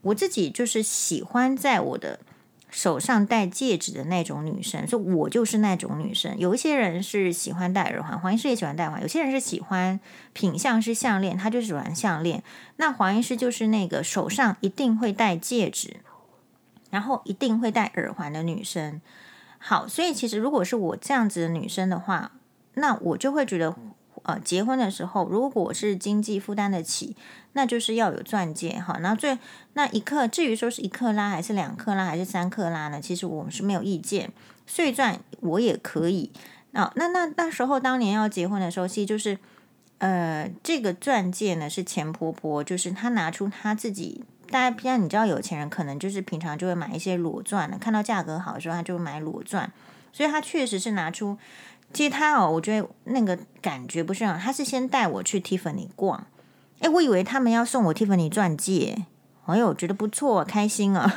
[0.02, 2.20] 我自己就是喜欢在我的
[2.68, 6.36] 手上戴戒指的那种女生，所以我就是那种女生。
[6.38, 9.98] 有一些人是喜欢戴耳环，黄医师也喜欢戴耳环；有些人是喜欢
[10.32, 12.42] 品相是项链，他就喜欢项链。
[12.76, 15.96] 那黄医师就是那个手上一定会戴戒指，
[16.90, 19.00] 然后一定会戴耳环的女生。
[19.58, 22.32] 好，所以其实如果是我这样子的女生的话，
[22.74, 23.74] 那我就会觉得，
[24.22, 27.16] 呃，结婚的时候如果是经济负担得起，
[27.54, 28.98] 那就是要有钻戒哈。
[29.00, 29.38] 那最
[29.72, 33.00] 那一克，至于说是一克拉还是两克拉还是三克拉呢？
[33.00, 34.32] 其实我们是没有意见，
[34.66, 36.30] 碎钻我也可以。
[36.72, 39.38] 哦，那那那时候当年要结婚的时候，其实就是，
[39.98, 44.22] 呃，这个钻戒呢是钱婆婆，就是她拿出她自己。
[44.50, 49.70] 大家平常你知道，有钱人可能就是平常就会买一些裸钻的，看到价格好的时候，他就买裸钻。
[50.12, 51.36] 所以他确实是拿出，
[51.92, 56.26] 其实他哦，我觉得那个感觉不是很好，他是先带我去 Tiffany 逛，
[56.80, 59.04] 诶，我以为他们要送我 Tiffany 钻戒，
[59.44, 61.14] 哎呦，我觉得不错，开心啊。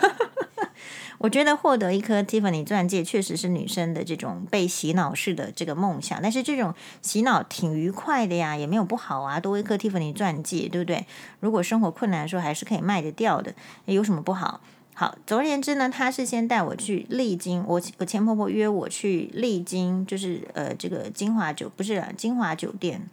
[1.20, 11.06] 我觉得获得一颗 Tiffany 钻戒确实是女生的这种被洗脑式的这个梦想，但是这种洗脑挺愉快的呀，也没有不好啊，多一颗 Tiffany 钻戒，对不对？
[11.42, 13.54] 如果生活困难的时候还是可以卖得掉的，
[13.86, 14.62] 有什么不好？
[14.94, 23.10] 好，总而言之呢，他是先带我去丽晶，我我前婆婆约我去丽晶，就是呃这个金华酒不是啊，金华酒店，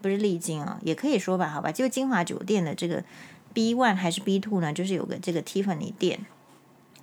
[0.00, 3.04] 不是丽晶啊，也可以说吧，好吧，就金华酒店的这个
[3.52, 6.26] B one 还是 B two 呢，就是有个这个 Tiffany 店，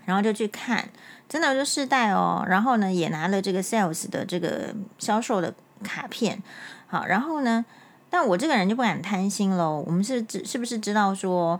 [0.06, 0.88] 然后就去看，
[1.28, 6.42] 真的就试戴哦，然后呢也拿了这个 sales 的这个销售的卡片，
[6.88, 7.66] 好，然后呢，
[8.10, 11.60] 但我这个人就不敢贪心喽，我们是知是不是知道说？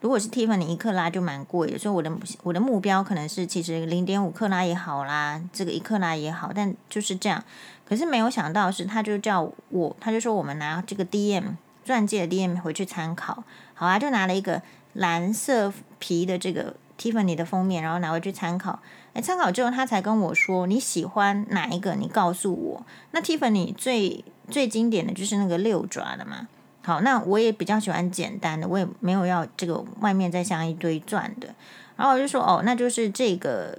[0.00, 2.10] 如果是 Tiffany 一克拉就蛮贵的，所以我的
[2.42, 7.44] 我的目标可能是其实零点五克拉也好啦，这个一克拉也好，但就是这样。
[7.84, 14.60] 可是没有想到是，他就叫我，他就说我们拿这个 DM 钻戒的 DM 回去参考，好啊，就拿了一个
[14.94, 18.78] 蓝色皮的这个 Tiffany 的封面，然后拿回去参考。
[19.12, 22.86] 哎，参考之后他才跟我说你喜欢哪一个，你告诉我。
[23.10, 26.46] 那 Tiffany 最最经典的就是那个六爪的嘛。
[26.84, 31.48] 好，那我也比较喜欢简单的，我也没有要这个外面再镶一堆钻的。
[31.96, 33.78] 然后我就说，哦，那就是这个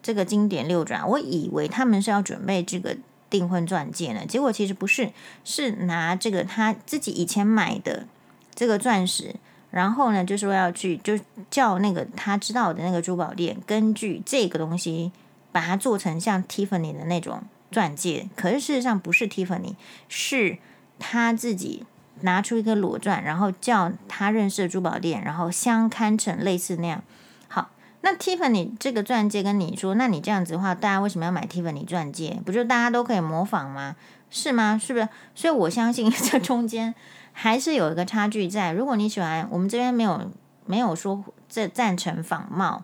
[0.00, 1.04] 这个经典六爪。
[1.04, 2.96] 我以为他们是要准备这个
[3.28, 5.10] 订婚钻戒呢，结果其实不是，
[5.44, 8.06] 是拿这个他自己以前买的
[8.54, 9.34] 这个钻石，
[9.70, 11.18] 然后呢就说要去就
[11.50, 15.12] 叫那个他知道的那个珠宝店，根据这个东西
[15.52, 18.28] 把它做成像 Tiffany 的那种钻戒。
[18.36, 19.74] 可是事实上不是 Tiffany，
[20.08, 20.58] 是
[20.98, 21.84] 他自己。
[22.22, 27.02] 拿出一个裸钻，然后叫他认识的珠宝店，然后相看成类似那样。
[27.48, 27.70] 好，
[28.02, 32.38] 那 Tiffany 这个钻戒跟你说，那你这样子的话，大家为什么要买 Tiffany 钻戒？
[32.44, 33.96] 不就大家都可以模仿吗？
[34.28, 34.78] 是吗？
[34.78, 35.08] 是不是？
[35.34, 36.94] 所以我相信 这中间
[37.32, 38.72] 还是有一个差距在。
[38.72, 40.30] 如果你喜欢，我们这边没有
[40.66, 42.82] 没有说这赞成仿冒，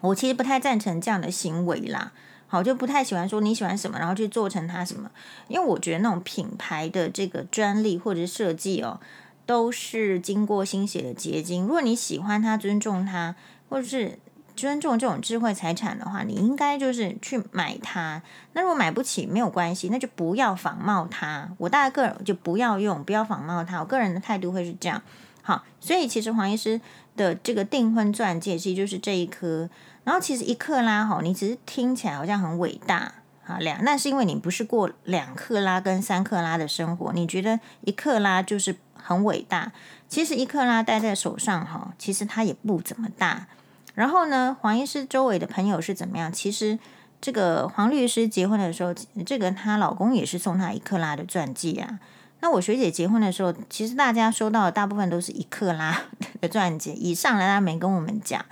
[0.00, 2.12] 我其实不太赞成这样的行为啦。
[2.46, 5.10] 好，就不太喜欢说你喜欢什么，然后去做成它什么，
[5.48, 9.00] 因为我觉得那种品牌的这个专利或者设计哦，
[9.46, 11.62] 都是经过心血的结晶。
[11.62, 13.34] 如果你喜欢它、尊重它，
[13.70, 14.18] 或者是
[14.56, 18.22] 尊重这种智慧财产的话，你应该就是去买它。
[18.52, 21.48] 那如果买不起没有关系，那就不要仿冒它。
[21.58, 23.80] 我大概个人就不要用，不要仿冒它。
[23.80, 25.02] 我个人的态度会是这样。
[25.42, 26.80] 好，所以其实黄医师
[27.16, 29.68] 的这个订婚钻戒其实就是这一颗。
[30.04, 33.12] 然后其实一克拉哈，你只是听起来好像很伟大
[33.46, 39.72] 啊，两那是因为你不是过两克拉跟三克拉的生活，你觉得一克拉就是很伟大。
[40.08, 43.46] 其实一克拉戴在手上哈，其实它也不怎么大。
[43.94, 46.32] 然后呢，黄医师周围的朋友是怎么样？
[46.32, 46.78] 其实
[47.20, 48.94] 这个黄律师结婚的时候，
[49.26, 52.00] 这个她老公也是送她一克拉的钻戒啊。
[52.40, 56.02] 那我学姐结婚的时候，其实大家收到的大部分都是一克拉
[56.40, 58.44] 的钻戒以上来，她没跟我们讲。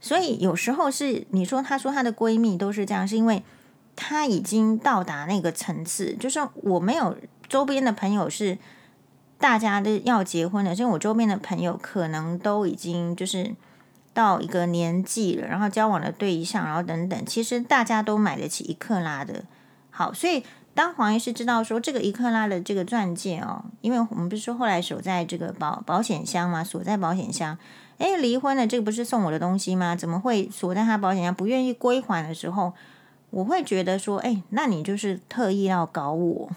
[0.00, 3.42] 所以有时候是你说，她说她的闺蜜都是这样，是因为
[3.94, 6.14] 她已经到达那个层次。
[6.14, 7.16] 就是我没有
[7.48, 8.56] 周边的朋友是
[9.42, 13.56] 大家都要结婚了，所以我周边的朋友可能都已经就是
[14.14, 19.42] 到一个年纪了，然后交往的对象，然后等等，其实大家都买得起一克拉的。
[19.90, 27.58] 好，所以当黄医师知道说这个一克拉的这个钻戒哦，因为我们不是说后来锁在这个保保险箱嘛，锁在保险箱。
[27.98, 29.96] 诶，离婚了，这个不是送我的东西吗？
[29.96, 32.72] 怎么会锁在他保险箱不愿意归还的时候，
[33.30, 36.50] 我会觉得说，诶，那你就是特意要搞我，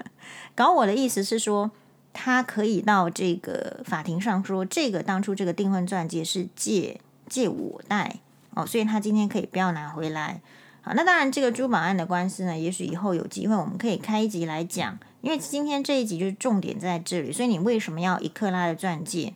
[0.54, 1.70] 搞我的意思是说，
[2.16, 6.98] 他可以到这个法庭上说，这个当初这个订婚钻戒是借
[7.28, 8.16] 借我戴
[8.54, 10.40] 哦，所以他今天可以不要拿回来。
[10.80, 19.34] 好，那当然这个珠宝案的官司呢，也许以后有机会我们可以开一集来讲，因为今天这一集就是重点在这里，所以你为什么要一克拉的钻戒？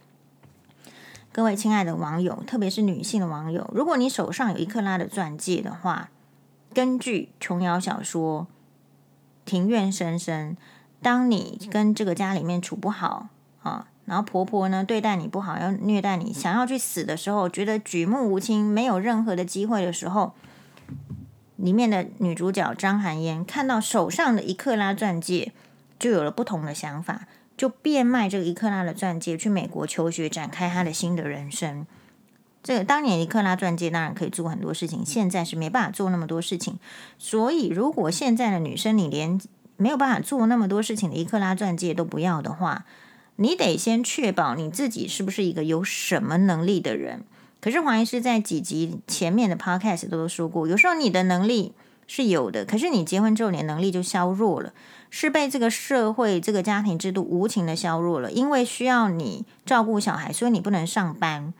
[1.32, 6.10] 各位亲爱的网友，特别是女性的网友，如果你手上有一克拉的钻戒的话，
[6.72, 8.46] 根据琼瑶小说
[9.50, 10.56] 《庭院深深》，
[11.02, 13.28] 当你跟这个家里面处不好
[13.62, 20.34] 啊，然后婆婆呢对待你不好，要虐待你，想要去死的时候，觉得举目无亲，没有任何的机会的时候，
[21.56, 25.52] 里面的女主角张含烟看到手上的一克拉钻戒，
[25.98, 27.26] 就有了不同的想法。
[27.56, 31.86] 就变卖这个一克拉的钻戒去美国求学，展开她的新的人生。
[32.62, 36.78] 这个当年一克拉钻戒当然可以做很多事情，现在是没办法做那么多事情。
[37.18, 39.38] 所以，如果现在的女生你连
[39.80, 42.84] 没有办法做那么多事情的一克拉钻戒都不要的话，
[43.36, 47.24] 你得先确保你自己是不是一个有什么能力的人。
[47.60, 51.72] 可是黄医师在几集前面的 podcast 都说过，有时候你的能力
[52.06, 54.72] 是有的，可是你结婚之后，你的能力就削弱了。
[55.12, 61.52] 是被这个社会、这个家庭制度无情的削弱了，因为需要你照顾小孩，所以你不能上班；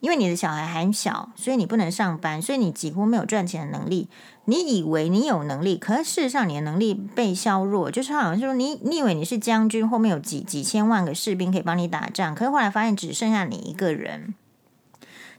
[0.00, 4.08] 因为你的小孩还小，所以你不能上班，所以你几乎没有赚钱的能力。
[4.48, 14.34] 你以为你有能力，可是事实上你的能力被削弱，就是好像说你，你以为你是将军，后面有几几千万个士兵可以帮你打仗，可是后来发现只剩下你一个人。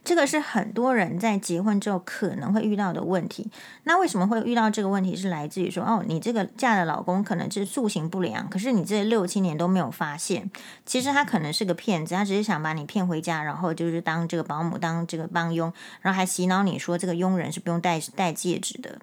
[0.03, 3.49] 这个是很多人在结婚之后可能会遇到的问题。
[3.83, 5.15] 那为什么会遇到这个问题？
[5.15, 10.49] 是来自于说，哦，你这个嫁的老公可能是素行不良，可是你这六七年都没有发现，
[10.85, 15.71] 其实他可能是个骗子，他只是想把你骗回家，然后就是当这个保姆，当这个帮佣，
[16.01, 18.99] 然后还洗脑你说这个佣人是不用戴戴戒指的。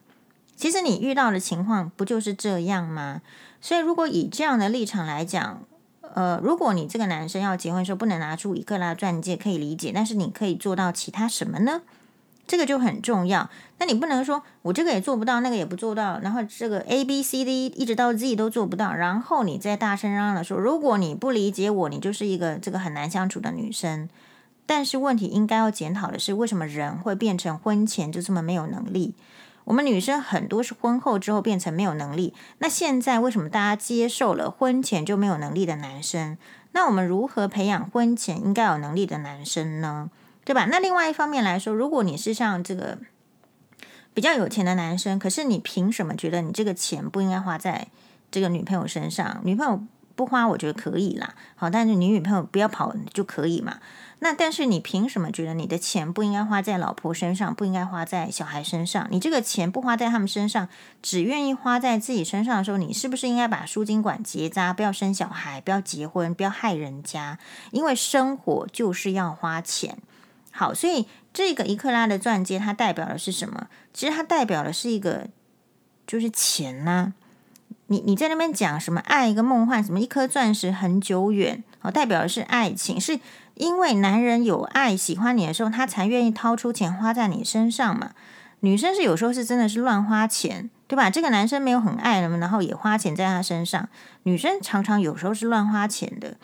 [0.57, 3.21] 其实你遇到的情况不就是这样吗？
[3.61, 5.63] 所以如果以这样的立场来讲，
[6.15, 11.83] 呃，如果你这个男生要结婚的时候不能拿出一克拉钻戒，可以理解，但是你可以做到其他什么呢？
[12.47, 13.51] 这个就很重要。
[13.79, 24.09] 那你不能说我这个也做不到，那个也不做到，然后这个 A B C D 一直到 Z 都做不到，然后你再大声嚷嚷的说，如果你不理解我，你就是一个这个很难相处的女生。
[24.65, 29.15] 但是问题应该要检讨的是，为什么人会变成婚前就这么没有能力？
[29.67, 32.33] 我们女生很多是婚后之后变成没有能力。
[32.59, 36.39] 那现在为什么大家接受了婚前就没有能力的男生？
[36.71, 40.09] 那我们如何培养婚前应该有能力的男生呢？
[40.45, 40.67] 对吧？
[40.67, 42.99] 那另外一方面来说，如果你是像这个
[44.15, 47.89] 比较有钱的男生，可是你凭什么觉得你这个钱不应该花在
[48.31, 49.41] 这个女朋友身上？
[49.43, 49.83] 女朋友
[50.15, 51.35] 不花，我觉得可以啦。
[51.57, 53.81] 好，但是你女朋友不要跑就可以嘛。
[54.19, 59.07] 那但是你凭什么觉得你的钱不应该花在老婆身上，不应该花在小孩身上？
[59.11, 60.69] 你这个钱不花在他们身上，
[61.03, 67.39] 只愿意花在自己身上的时候，你是不是应该把输精管结扎，不要生小孩，不要结婚，不要害人家？
[67.73, 69.99] 因为生活就是要花钱。
[70.51, 73.67] 好，所以这个一克拉的钻戒它代表的是什么？
[73.93, 75.29] 其实它代表的是一个
[76.07, 77.13] 就是钱呐、
[77.89, 83.21] 你你在那边讲什么爱一个梦幻，什么一颗钻石很久远，好，代表的是爱情是。
[83.57, 88.13] 因为男人有爱喜欢你的时候，他才愿意掏出钱花在你身上嘛。
[88.61, 91.11] 女生是有时候是真的是乱花钱，对吧？
[91.11, 93.89] 这个男生没有很爱了嘛，然后也花钱在他身上。
[94.23, 96.37] 女生常常有时候是乱花钱的，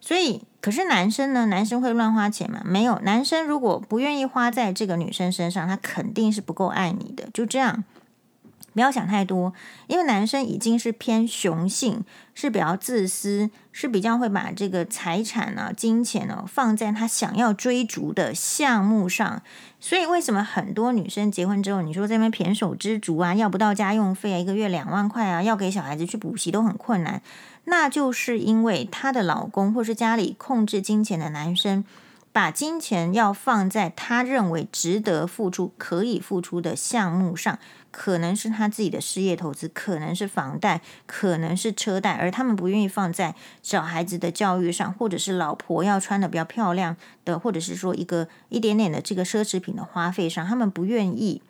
[0.00, 1.46] 所以可是男生呢？
[1.46, 2.60] 男生会乱花钱吗？
[2.64, 7.28] 没有，男生如果不愿意花在这个女生身上，他肯定是不够爱你的。
[7.32, 7.84] 就这样。
[8.76, 9.54] 不要想太多，
[9.86, 12.04] 因为男生已经是偏雄性，
[12.34, 19.40] 是比较自私，是比较会把这个财产啊、金钱哦放在他想要追逐的项目上。
[19.80, 27.22] 所以为什么很多女生结婚之后，你说这边胼手知足啊，要不到家用费啊，一个月两万块啊，要给小孩子去补习都很困难，
[27.64, 31.82] 那就是因为她的老公或是家里控制金钱的男生。
[32.32, 37.58] 把金钱要放在他认为值得付出、可以付出的项目上，
[37.98, 46.94] 可能是他自己的事业投资，可能是房贷，可能是车贷，而他们不愿意放在小孩子的教育上，或者是老婆要穿得比较漂亮
[47.24, 51.40] 的，或者是说一个一点点的这个奢侈品的花费上，他们不愿意。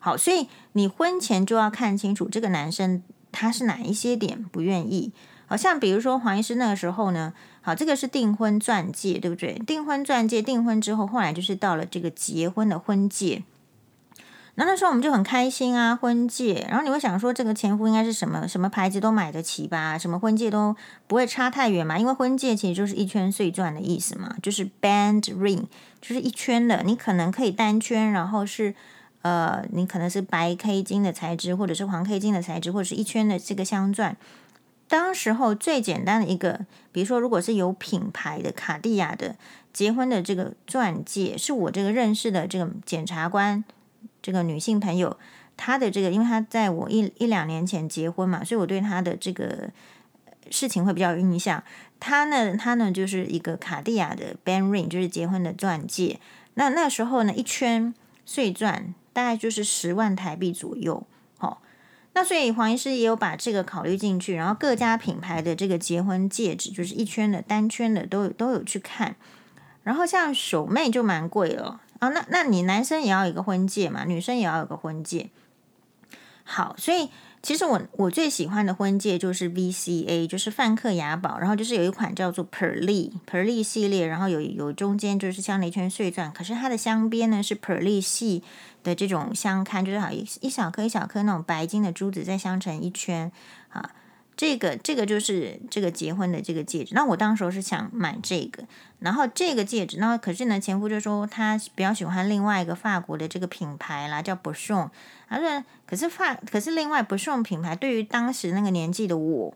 [0.00, 5.12] 好，所以你婚前就要看清楚这个男生他是哪一些点不愿意。
[5.46, 9.54] 好像比如说黄医师那个时候呢，好，这个是订婚钻戒，对不对？
[9.64, 13.44] 订婚钻戒，订婚之后，后来就是到了这个结婚的婚戒。
[14.54, 16.66] 那那时候我们就很开心啊，婚戒。
[16.68, 19.96] 然后你会想说，这个前夫应该是什么什么牌子都买得起吧？
[19.96, 20.76] 什么婚戒都
[21.06, 21.98] 不会差太远嘛？
[21.98, 25.64] 因为婚戒其实就是一圈碎钻的意思嘛，就是 band ring，
[26.00, 26.82] 就是一圈的。
[26.84, 28.74] 你可能可以单圈，然后是
[29.22, 34.16] 呃，你可能是白 K 金的材质，或者是黄 K 金的材质，或者是一圈的这个镶钻。
[34.88, 39.36] 当时候最简单的一个，比如说，如果是有品牌的卡地亚的
[39.72, 43.64] 结婚的这个钻戒，是我这个认识的这个检察官
[44.22, 45.18] 这个女性朋友，
[45.56, 49.68] 她的这个，因为她在我一一两年前结婚嘛，所以我对她的这个
[50.50, 51.62] 事情会比较有印象。
[52.00, 56.20] 她呢，她呢就是一个卡地亚的 band ring，就是结婚的钻戒。
[56.54, 57.92] 那那时候呢，一圈
[58.24, 61.06] 碎钻大概就是十万台币左右。
[61.38, 61.62] 好
[62.14, 69.16] 那所以黄医师也有把这个考虑进去，然后各家品牌的这个结婚戒指，就是一圈的、单圈的，都有都有去看。
[69.82, 72.08] 然后像手妹就蛮贵了啊。
[72.08, 75.30] 那那你男生也要一个婚戒嘛，女生也要有个婚戒。
[76.44, 77.08] 好，所以
[77.40, 88.42] 其实我我最喜欢的婚戒就是 VCA，就是梵克雅宝，然后就是有一款叫做 Pearly Pearly 系列，然后有有中间就是镶了一圈碎钻，可是它的镶边呢是 Pearly 系。
[88.84, 93.30] 的这种镶嵌，就是好一一小颗一小颗那种白金的珠子再镶成一圈
[93.68, 93.92] 啊，
[94.42, 96.96] 这个这个就是这个结婚的这个戒指。
[96.96, 98.64] 那我当时候是想买这个，
[98.98, 104.90] 然后这个戒指，那可是呢前夫就说他比较喜欢另外一个法国的这个品牌啦，叫 b o s o n。
[105.28, 109.54] 他说可是法可是另外 b o s o n 品牌对于当时那个年纪的我。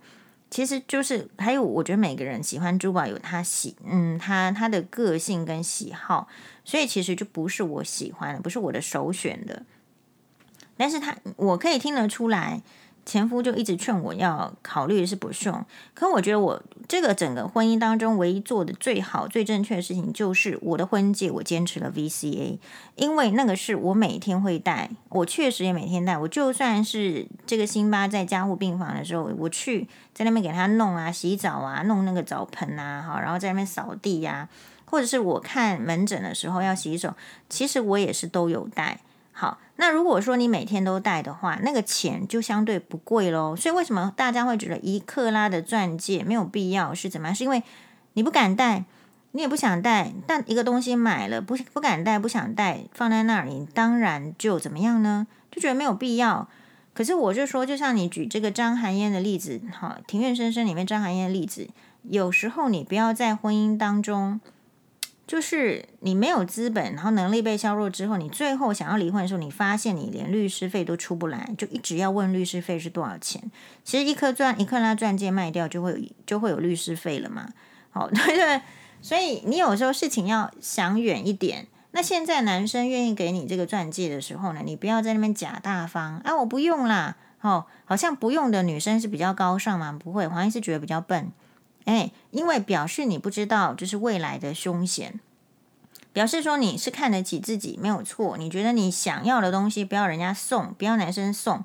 [0.48, 6.28] 其实就是还有，我觉得每个人喜欢珠宝有他喜，嗯，他他的个性跟喜好，
[6.64, 9.64] 所以其实就不是我喜欢的，不是我的首选的。
[10.76, 12.62] 但是他我可以听得出来，
[13.06, 22.58] 前夫就一直劝我要考虑是不送，可我觉得我这个整个婚姻当中唯一做的最好、最正确的事情，就是我的婚戒我坚持了 VCA，
[22.96, 26.18] 因为那个是我每天会戴，我确实也每天戴。
[26.18, 37.14] 我就算是这个辛巴在加护病房的时候，我去在那边给他弄啊、洗澡啊、弄那个澡盆啊，哈，然后在那边扫地呀、啊，或者是我看门诊的时候要洗手，
[37.48, 38.98] 其实我也是都有戴。
[39.38, 43.54] 好，那如果说你每天都戴的话，那个钱就相对不贵喽。
[43.54, 47.34] 所以为什么大家会觉得一克拉的钻戒没有必要是怎么样？
[47.34, 47.62] 是因为
[48.14, 48.84] 你不敢戴，
[49.32, 50.14] 你也不想戴。
[50.26, 55.26] 但一个东西买了不不敢戴，不想戴，放在那儿，你当然就怎么样呢？
[55.50, 56.48] 就觉得没有必要。
[56.94, 61.68] 可是我就说，就像你举这个张含烟的例子，哈，庭院深深里面张含烟的例子，
[62.04, 64.40] 有时候你不要在婚姻当中。
[65.26, 73.42] 就是你没有资本，然后能力被削弱之后，你最后想要离婚的时候，你发现你连律师费都出不来，就一直要问律师费是多少钱。
[73.82, 77.48] 其实一颗钻一克拉钻戒卖掉就会有就会有律师费了嘛。
[77.90, 78.60] 好， 对对，
[79.02, 81.66] 所以你有时候事情要想远一点。
[81.90, 87.16] 那现在男生愿意给你这个钻戒的时候呢，你不要在那边假大方啊，我不用啦。
[87.40, 89.92] 哦，好像不用的女生是比较高尚嘛？
[89.92, 91.30] 不会，黄医师觉得比较笨。
[91.86, 95.18] 哎，因为表示你不知道，就是未来的凶险。
[96.12, 98.38] 表示说你是看得起自己，没有错。
[98.38, 101.62] 你觉得你想要的东西不要人家送，不要男生送。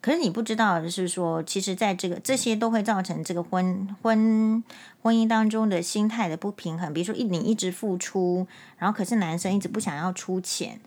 [0.00, 4.64] 可是你不知道的是说，其实在这个这些都会造成这个婚婚
[5.02, 6.94] 婚姻当中的心态的不平衡。
[6.94, 8.46] 比如说一你一直付出，
[8.78, 10.80] 然后可是男生一直不想要出钱。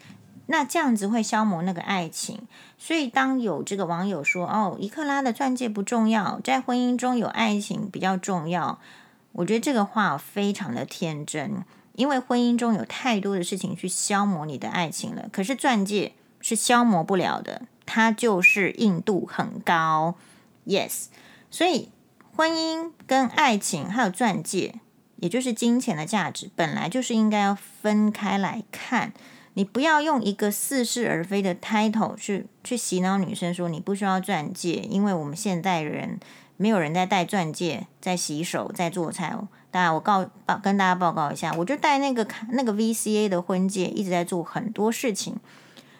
[0.47, 8.79] 那这样子会消磨那个爱情，所以当有这个网友说：“哦，一克拉的钻戒不重要，在婚姻中有爱情比较重要。”
[9.33, 11.63] 我觉得这个话非常的天真，
[11.95, 15.27] 因为婚姻中有太多的事情去消磨你的爱情了。
[15.31, 20.15] 可是钻戒是消磨不了的，它就是硬度很高。
[20.67, 21.05] Yes，
[21.49, 21.89] 所以
[22.35, 24.75] 婚姻跟爱情还有钻戒，
[25.15, 29.13] 也就是金钱的价值，本来就是应该要分开来看。
[29.55, 36.19] 你不要用一个似是而非的 title 去去洗脑女生，说你不需要钻戒，因为我们现代人
[36.57, 39.47] 没有人在戴钻戒，在洗手，在做菜哦。
[39.69, 45.37] 当然，我告报跟大家报告一下，我就戴那个那个 VCA 的婚戒，一直在做很多事情，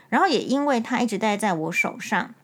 [0.10, 2.36] 然后也因为它一直戴在我手上。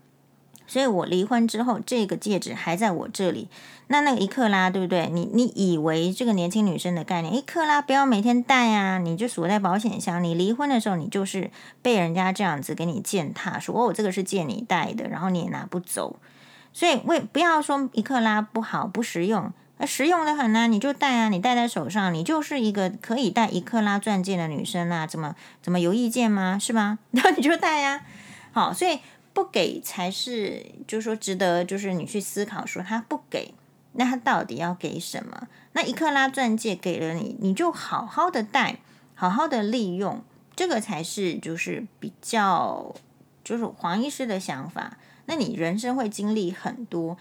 [0.70, 3.47] 所以我离婚之后，这个戒指还在我这里。
[3.88, 5.09] 那那个一克拉，对不对？
[5.09, 10.24] 你你以为这个年轻女生的概念，一克拉不要每天戴啊，你就锁在保险箱。
[10.24, 11.49] 你离婚的时候，你就是
[11.82, 16.20] 被人家这样子给你践踏，说哦，这个是借你戴的，然后你也拿不走。
[16.72, 19.51] 所以为不要说一克拉不好不实用，
[19.88, 26.59] 实用的很啊，你就戴啊，你戴在手上，你就是一个可以戴一克拉钻戒的女生啊，怎么怎么有意见吗？
[26.59, 26.99] 是吗？
[27.09, 28.05] 然后你就戴呀、啊。
[28.51, 28.99] 好，所以。
[29.34, 33.53] 不给才是，就是说值得，就是你去思考说他不给，
[33.93, 35.47] 那他到底要给什么？
[35.73, 38.80] 那一克拉钻戒给了你，你就好好的戴，
[39.13, 40.23] 好好的利用，
[40.55, 42.95] 这个才是就是比较，
[43.43, 44.97] 就是黄医师的想法。
[45.25, 47.15] 那你人生会经历很多，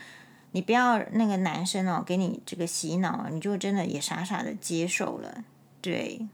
[0.53, 5.45] 你不要那个男生哦给你这个洗脑，你就真的也傻傻的接受了，
[5.83, 6.27] 对，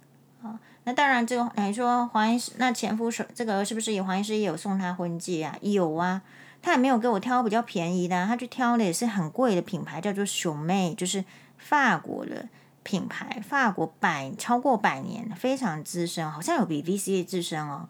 [0.86, 5.56] 那当然，这个你说黄医师，那前夫是这个是不是也黄医师也有送他婚戒啊？
[5.62, 6.20] 有啊，
[6.60, 11.24] 他也没有给我挑比较便宜的，啊，他去挑的也是很贵的品牌，叫做熊妹，就是
[11.56, 12.46] 法国的
[12.82, 17.88] 品牌，法国百超过百年，非常资深，好像有比 VCA 资深哦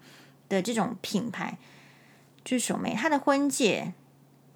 [0.48, 1.58] 的这种品牌，
[2.44, 2.94] 就是熊妹。
[2.94, 3.92] 他的婚戒，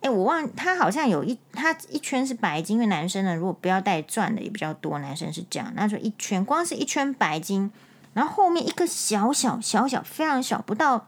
[0.00, 7.72] 哎，我忘，他好像有一，他一圈是白金，因为男生呢，如果不要戴钻的也比较多，男生是这样，那说一圈，光是一圈白金。
[8.18, 11.06] 然后后面一个小小小小非常小，不到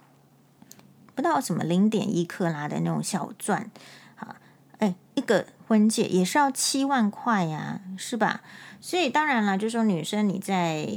[1.17, 3.69] 不到什么零点一克拉的那种小钻，
[4.15, 4.37] 啊，
[4.79, 8.43] 哎，一个婚戒也是要七万块呀，是吧？
[8.81, 10.89] 所以当然了，就说女生你在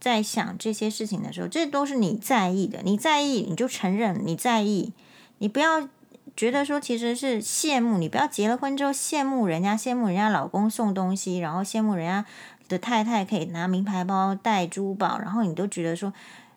[0.00, 4.94] 在想这些事情的时候，这都是你在意的，你在意你就承认你在意，
[5.36, 5.86] 你不要
[6.34, 12.24] 觉得说其实是羡慕，你不要结了婚之后羡慕人家，羡慕人家老公送东西，然后羡慕人家。
[12.68, 16.12] 的太太可以拿名牌包、戴珠宝，然后你都觉得说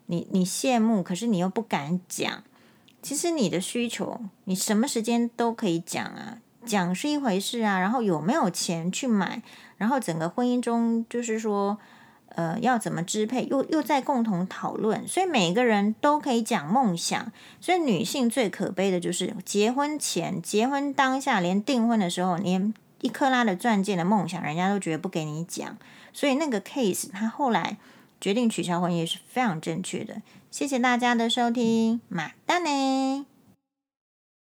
[0.08, 2.44] 你你羡慕，可是你又不敢讲。
[3.02, 7.80] 其实你的需求，你什么时间都可以讲啊，讲是一回事啊。
[7.80, 9.42] 然后有没有钱去买，
[9.78, 11.80] 然后整个婚姻中就是说，
[12.36, 15.08] 呃，要怎么支配，又又在共同讨论。
[15.08, 17.32] 所以每个人都可以讲梦想。
[17.60, 25.76] 所以女性最可悲的就是结婚前、结婚当下，连订婚的时候，连一克拉的钻戒的梦想，人家都觉得不给你讲。
[26.14, 27.78] 所以那个 case，他后来
[28.20, 30.22] 决定取消婚约是非常正确的。
[30.50, 33.26] 谢谢大家的收听，马丹呢。